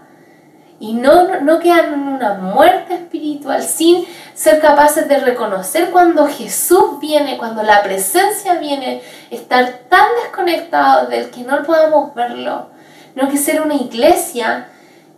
y 0.78 0.92
no, 0.92 1.40
no 1.40 1.60
quedar 1.60 1.86
en 1.86 2.02
una 2.02 2.34
muerte 2.34 2.96
espiritual 2.96 3.64
sin 3.64 4.06
ser 4.34 4.60
capaces 4.60 5.08
de 5.08 5.20
reconocer 5.20 5.90
cuando 5.90 6.28
Jesús 6.28 7.00
viene, 7.00 7.38
cuando 7.38 7.64
la 7.64 7.82
presencia 7.82 8.56
viene, 8.56 9.02
estar 9.32 9.84
tan 9.88 10.08
desconectados 10.22 11.08
del 11.08 11.30
que 11.30 11.44
no 11.44 11.64
podamos 11.64 12.14
verlo, 12.14 12.68
no 13.16 13.30
que 13.30 13.38
ser 13.38 13.62
una 13.62 13.76
iglesia 13.76 14.68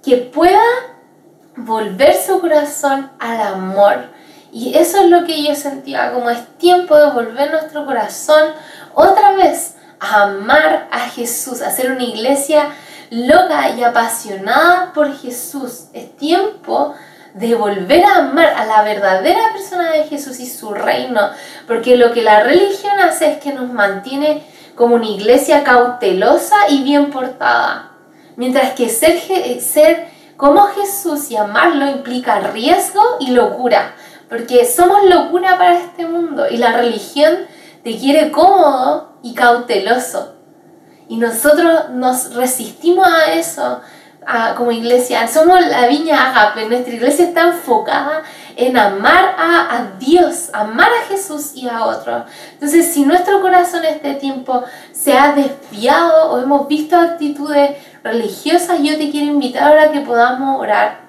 que 0.03 0.17
pueda 0.17 0.61
volver 1.55 2.13
su 2.13 2.39
corazón 2.39 3.09
al 3.17 3.41
amor. 3.41 4.20
Y 4.51 4.77
eso 4.77 5.01
es 5.01 5.09
lo 5.09 5.23
que 5.23 5.43
yo 5.43 5.55
sentía, 5.55 6.11
como 6.11 6.29
es 6.29 6.45
tiempo 6.57 6.95
de 6.97 7.11
volver 7.11 7.51
nuestro 7.51 7.85
corazón 7.85 8.51
otra 8.93 9.31
vez 9.31 9.75
a 9.99 10.23
amar 10.23 10.87
a 10.91 10.99
Jesús, 11.09 11.61
a 11.61 11.71
ser 11.71 11.91
una 11.91 12.03
iglesia 12.03 12.69
loca 13.09 13.69
y 13.77 13.83
apasionada 13.83 14.91
por 14.93 15.15
Jesús. 15.15 15.85
Es 15.93 16.15
tiempo 16.17 16.95
de 17.33 17.55
volver 17.55 18.03
a 18.03 18.17
amar 18.17 18.47
a 18.47 18.65
la 18.65 18.83
verdadera 18.83 19.53
persona 19.53 19.91
de 19.91 20.03
Jesús 20.03 20.39
y 20.39 20.47
su 20.47 20.73
reino, 20.73 21.29
porque 21.67 21.95
lo 21.95 22.11
que 22.11 22.21
la 22.21 22.43
religión 22.43 22.99
hace 22.99 23.31
es 23.31 23.37
que 23.37 23.53
nos 23.53 23.71
mantiene 23.71 24.43
como 24.75 24.95
una 24.95 25.07
iglesia 25.07 25.63
cautelosa 25.63 26.55
y 26.69 26.83
bien 26.83 27.09
portada, 27.09 27.91
mientras 28.35 28.71
que 28.71 28.89
ser, 28.89 29.19
ser 29.61 30.07
como 30.35 30.65
Jesús 30.67 31.29
y 31.29 31.37
amarlo 31.37 31.89
implica 31.89 32.39
riesgo 32.39 33.01
y 33.19 33.31
locura, 33.31 33.93
porque 34.31 34.65
somos 34.65 35.03
locura 35.09 35.57
para 35.57 35.77
este 35.77 36.05
mundo 36.07 36.45
y 36.49 36.55
la 36.55 36.71
religión 36.71 37.39
te 37.83 37.97
quiere 37.97 38.31
cómodo 38.31 39.17
y 39.21 39.33
cauteloso. 39.33 40.35
Y 41.09 41.17
nosotros 41.17 41.89
nos 41.89 42.33
resistimos 42.33 43.05
a 43.05 43.33
eso 43.33 43.81
como 44.55 44.71
iglesia. 44.71 45.27
Somos 45.27 45.59
la 45.67 45.85
viña 45.87 46.29
agape. 46.29 46.65
Nuestra 46.69 46.93
iglesia 46.93 47.25
está 47.25 47.41
enfocada 47.49 48.23
en 48.55 48.77
amar 48.77 49.35
a, 49.37 49.75
a, 49.75 49.97
Dios, 49.99 50.49
amar 50.53 50.87
a 50.87 51.07
Jesús 51.09 51.51
y 51.53 51.67
a 51.67 51.83
otros. 51.83 52.23
Entonces, 52.53 52.85
si 52.85 53.03
nuestro 53.03 53.41
corazón 53.41 53.83
este 53.83 54.13
tiempo 54.13 54.63
se 54.93 55.11
ha 55.11 55.33
desviado 55.33 56.31
o 56.31 56.39
hemos 56.39 56.69
visto 56.69 56.97
actitudes 56.97 57.71
religiosas, 58.01 58.79
yo 58.81 58.97
te 58.97 59.11
quiero 59.11 59.27
invitar 59.27 59.63
ahora 59.63 59.83
a 59.83 59.91
que 59.91 59.99
podamos 59.99 60.57
orar 60.61 61.01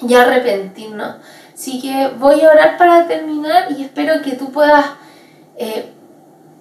y 0.00 0.14
arrepentirnos. 0.14 1.16
Así 1.56 1.80
que 1.80 2.08
voy 2.18 2.42
a 2.42 2.50
orar 2.50 2.76
para 2.76 3.06
terminar 3.06 3.72
y 3.72 3.82
espero 3.82 4.20
que 4.20 4.32
tú 4.32 4.52
puedas 4.52 4.84
eh, 5.56 5.90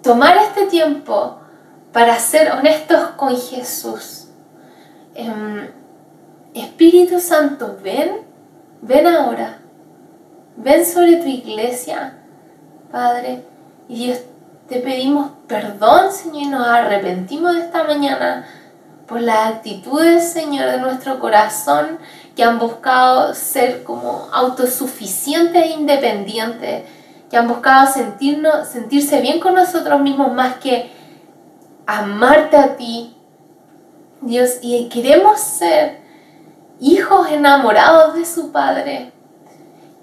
tomar 0.01 0.37
este 0.37 0.67
tiempo 0.67 1.37
para 1.91 2.17
ser 2.17 2.49
honestos 2.53 3.09
con 3.17 3.35
Jesús. 3.35 4.29
Em, 5.13 5.69
Espíritu 6.53 7.19
Santo, 7.19 7.77
ven, 7.83 8.21
ven 8.81 9.05
ahora, 9.07 9.57
ven 10.55 10.85
sobre 10.85 11.17
tu 11.17 11.27
iglesia, 11.27 12.17
Padre, 12.89 13.43
y 13.89 14.05
Dios, 14.05 14.19
te 14.69 14.79
pedimos 14.79 15.31
perdón, 15.45 16.13
Señor, 16.13 16.41
y 16.41 16.47
nos 16.47 16.65
arrepentimos 16.65 17.53
de 17.53 17.59
esta 17.59 17.83
mañana 17.83 18.47
por 19.07 19.19
las 19.19 19.55
actitudes, 19.55 20.31
Señor, 20.31 20.71
de 20.71 20.79
nuestro 20.79 21.19
corazón 21.19 21.99
que 22.35 22.43
han 22.43 22.59
buscado 22.59 23.33
ser 23.33 23.83
como 23.83 24.27
autosuficientes 24.31 25.63
e 25.63 25.71
independientes, 25.71 26.83
que 27.29 27.37
han 27.37 27.47
buscado 27.47 27.91
sentirnos, 27.91 28.67
sentirse 28.67 29.21
bien 29.21 29.39
con 29.39 29.55
nosotros 29.55 30.01
mismos 30.01 30.33
más 30.33 30.55
que 30.57 30.91
amarte 31.85 32.57
a 32.57 32.75
ti, 32.75 33.15
Dios, 34.21 34.57
y 34.61 34.89
queremos 34.89 35.39
ser 35.39 36.01
hijos 36.79 37.29
enamorados 37.31 38.15
de 38.15 38.25
su 38.25 38.51
Padre. 38.51 39.13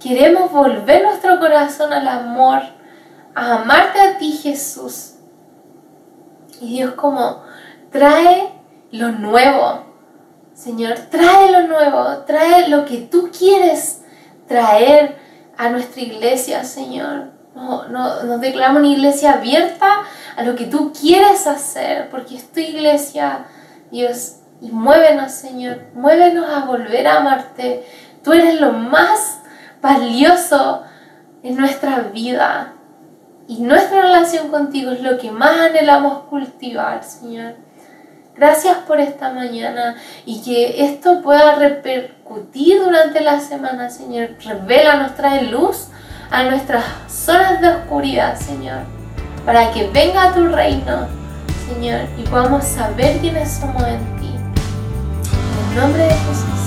Queremos 0.01 0.51
volver 0.51 1.05
nuestro 1.05 1.39
corazón 1.39 1.93
al 1.93 2.09
amor, 2.09 2.61
a 3.35 3.63
amarte 3.63 4.01
a 4.01 4.19
ti, 4.19 4.33
Jesús. 4.33 5.15
Y 6.61 6.77
Dios 6.77 6.95
como 6.95 7.43
trae 7.91 8.53
lo 8.91 9.13
nuevo. 9.13 9.92
Señor, 10.63 10.95
trae 11.11 11.51
lo 11.51 11.67
nuevo, 11.67 12.19
trae 12.25 12.69
lo 12.69 12.85
que 12.85 12.99
tú 12.99 13.33
quieres 13.37 14.03
traer 14.47 15.17
a 15.59 15.71
nuestra 15.71 16.03
iglesia, 16.03 16.63
Señor. 16.63 17.33
No, 17.57 17.89
no, 17.89 18.23
nos 18.23 18.41
declaramos 18.41 18.79
una 18.79 18.93
iglesia 18.93 19.33
abierta 19.33 20.05
a 20.37 20.43
lo 20.45 20.55
que 20.55 20.67
tú 20.67 20.93
quieres 20.93 21.49
hacer, 21.49 22.11
porque 22.11 22.37
es 22.37 22.53
tu 22.53 22.61
iglesia, 22.61 23.47
Dios. 23.91 24.37
Y 24.61 24.71
muévenos, 24.71 25.33
Señor, 25.33 25.81
muévenos 25.95 26.49
a 26.49 26.65
volver 26.65 27.09
a 27.09 27.17
amarte. 27.17 27.85
Tú 28.23 28.33
eres 28.33 28.61
lo 28.61 28.71
más 28.71 29.41
valioso 29.81 30.85
en 31.43 31.57
nuestra 31.57 32.03
vida. 32.03 32.75
Y 33.49 33.63
nuestra 33.63 34.03
relación 34.03 34.49
contigo 34.49 34.93
es 34.93 35.01
lo 35.01 35.19
que 35.19 35.33
más 35.33 35.59
anhelamos 35.59 36.23
cultivar, 36.31 37.03
Señor. 37.03 37.55
Gracias 38.35 38.79
por 38.87 38.99
esta 38.99 39.31
mañana 39.31 39.97
y 40.25 40.41
que 40.43 40.87
esto 40.87 41.21
pueda 41.23 41.57
repercutir 41.57 42.83
durante 42.83 43.21
la 43.21 43.41
semana, 43.41 43.91
Señor. 43.91 44.31
Revela, 44.43 45.13
trae 45.15 45.45
luz 45.45 45.89
a 46.31 46.45
nuestras 46.45 46.83
zonas 47.09 47.61
de 47.61 47.69
oscuridad, 47.69 48.39
Señor, 48.39 48.81
para 49.45 49.71
que 49.71 49.89
venga 49.91 50.33
tu 50.33 50.47
reino, 50.47 51.07
Señor, 51.69 52.01
y 52.19 52.23
podamos 52.23 52.65
saber 52.65 53.19
quiénes 53.19 53.53
somos 53.53 53.83
en 53.83 54.17
ti. 54.17 54.31
En 54.35 55.73
el 55.73 55.81
nombre 55.81 56.05
de 56.05 56.15
Jesús. 56.15 56.63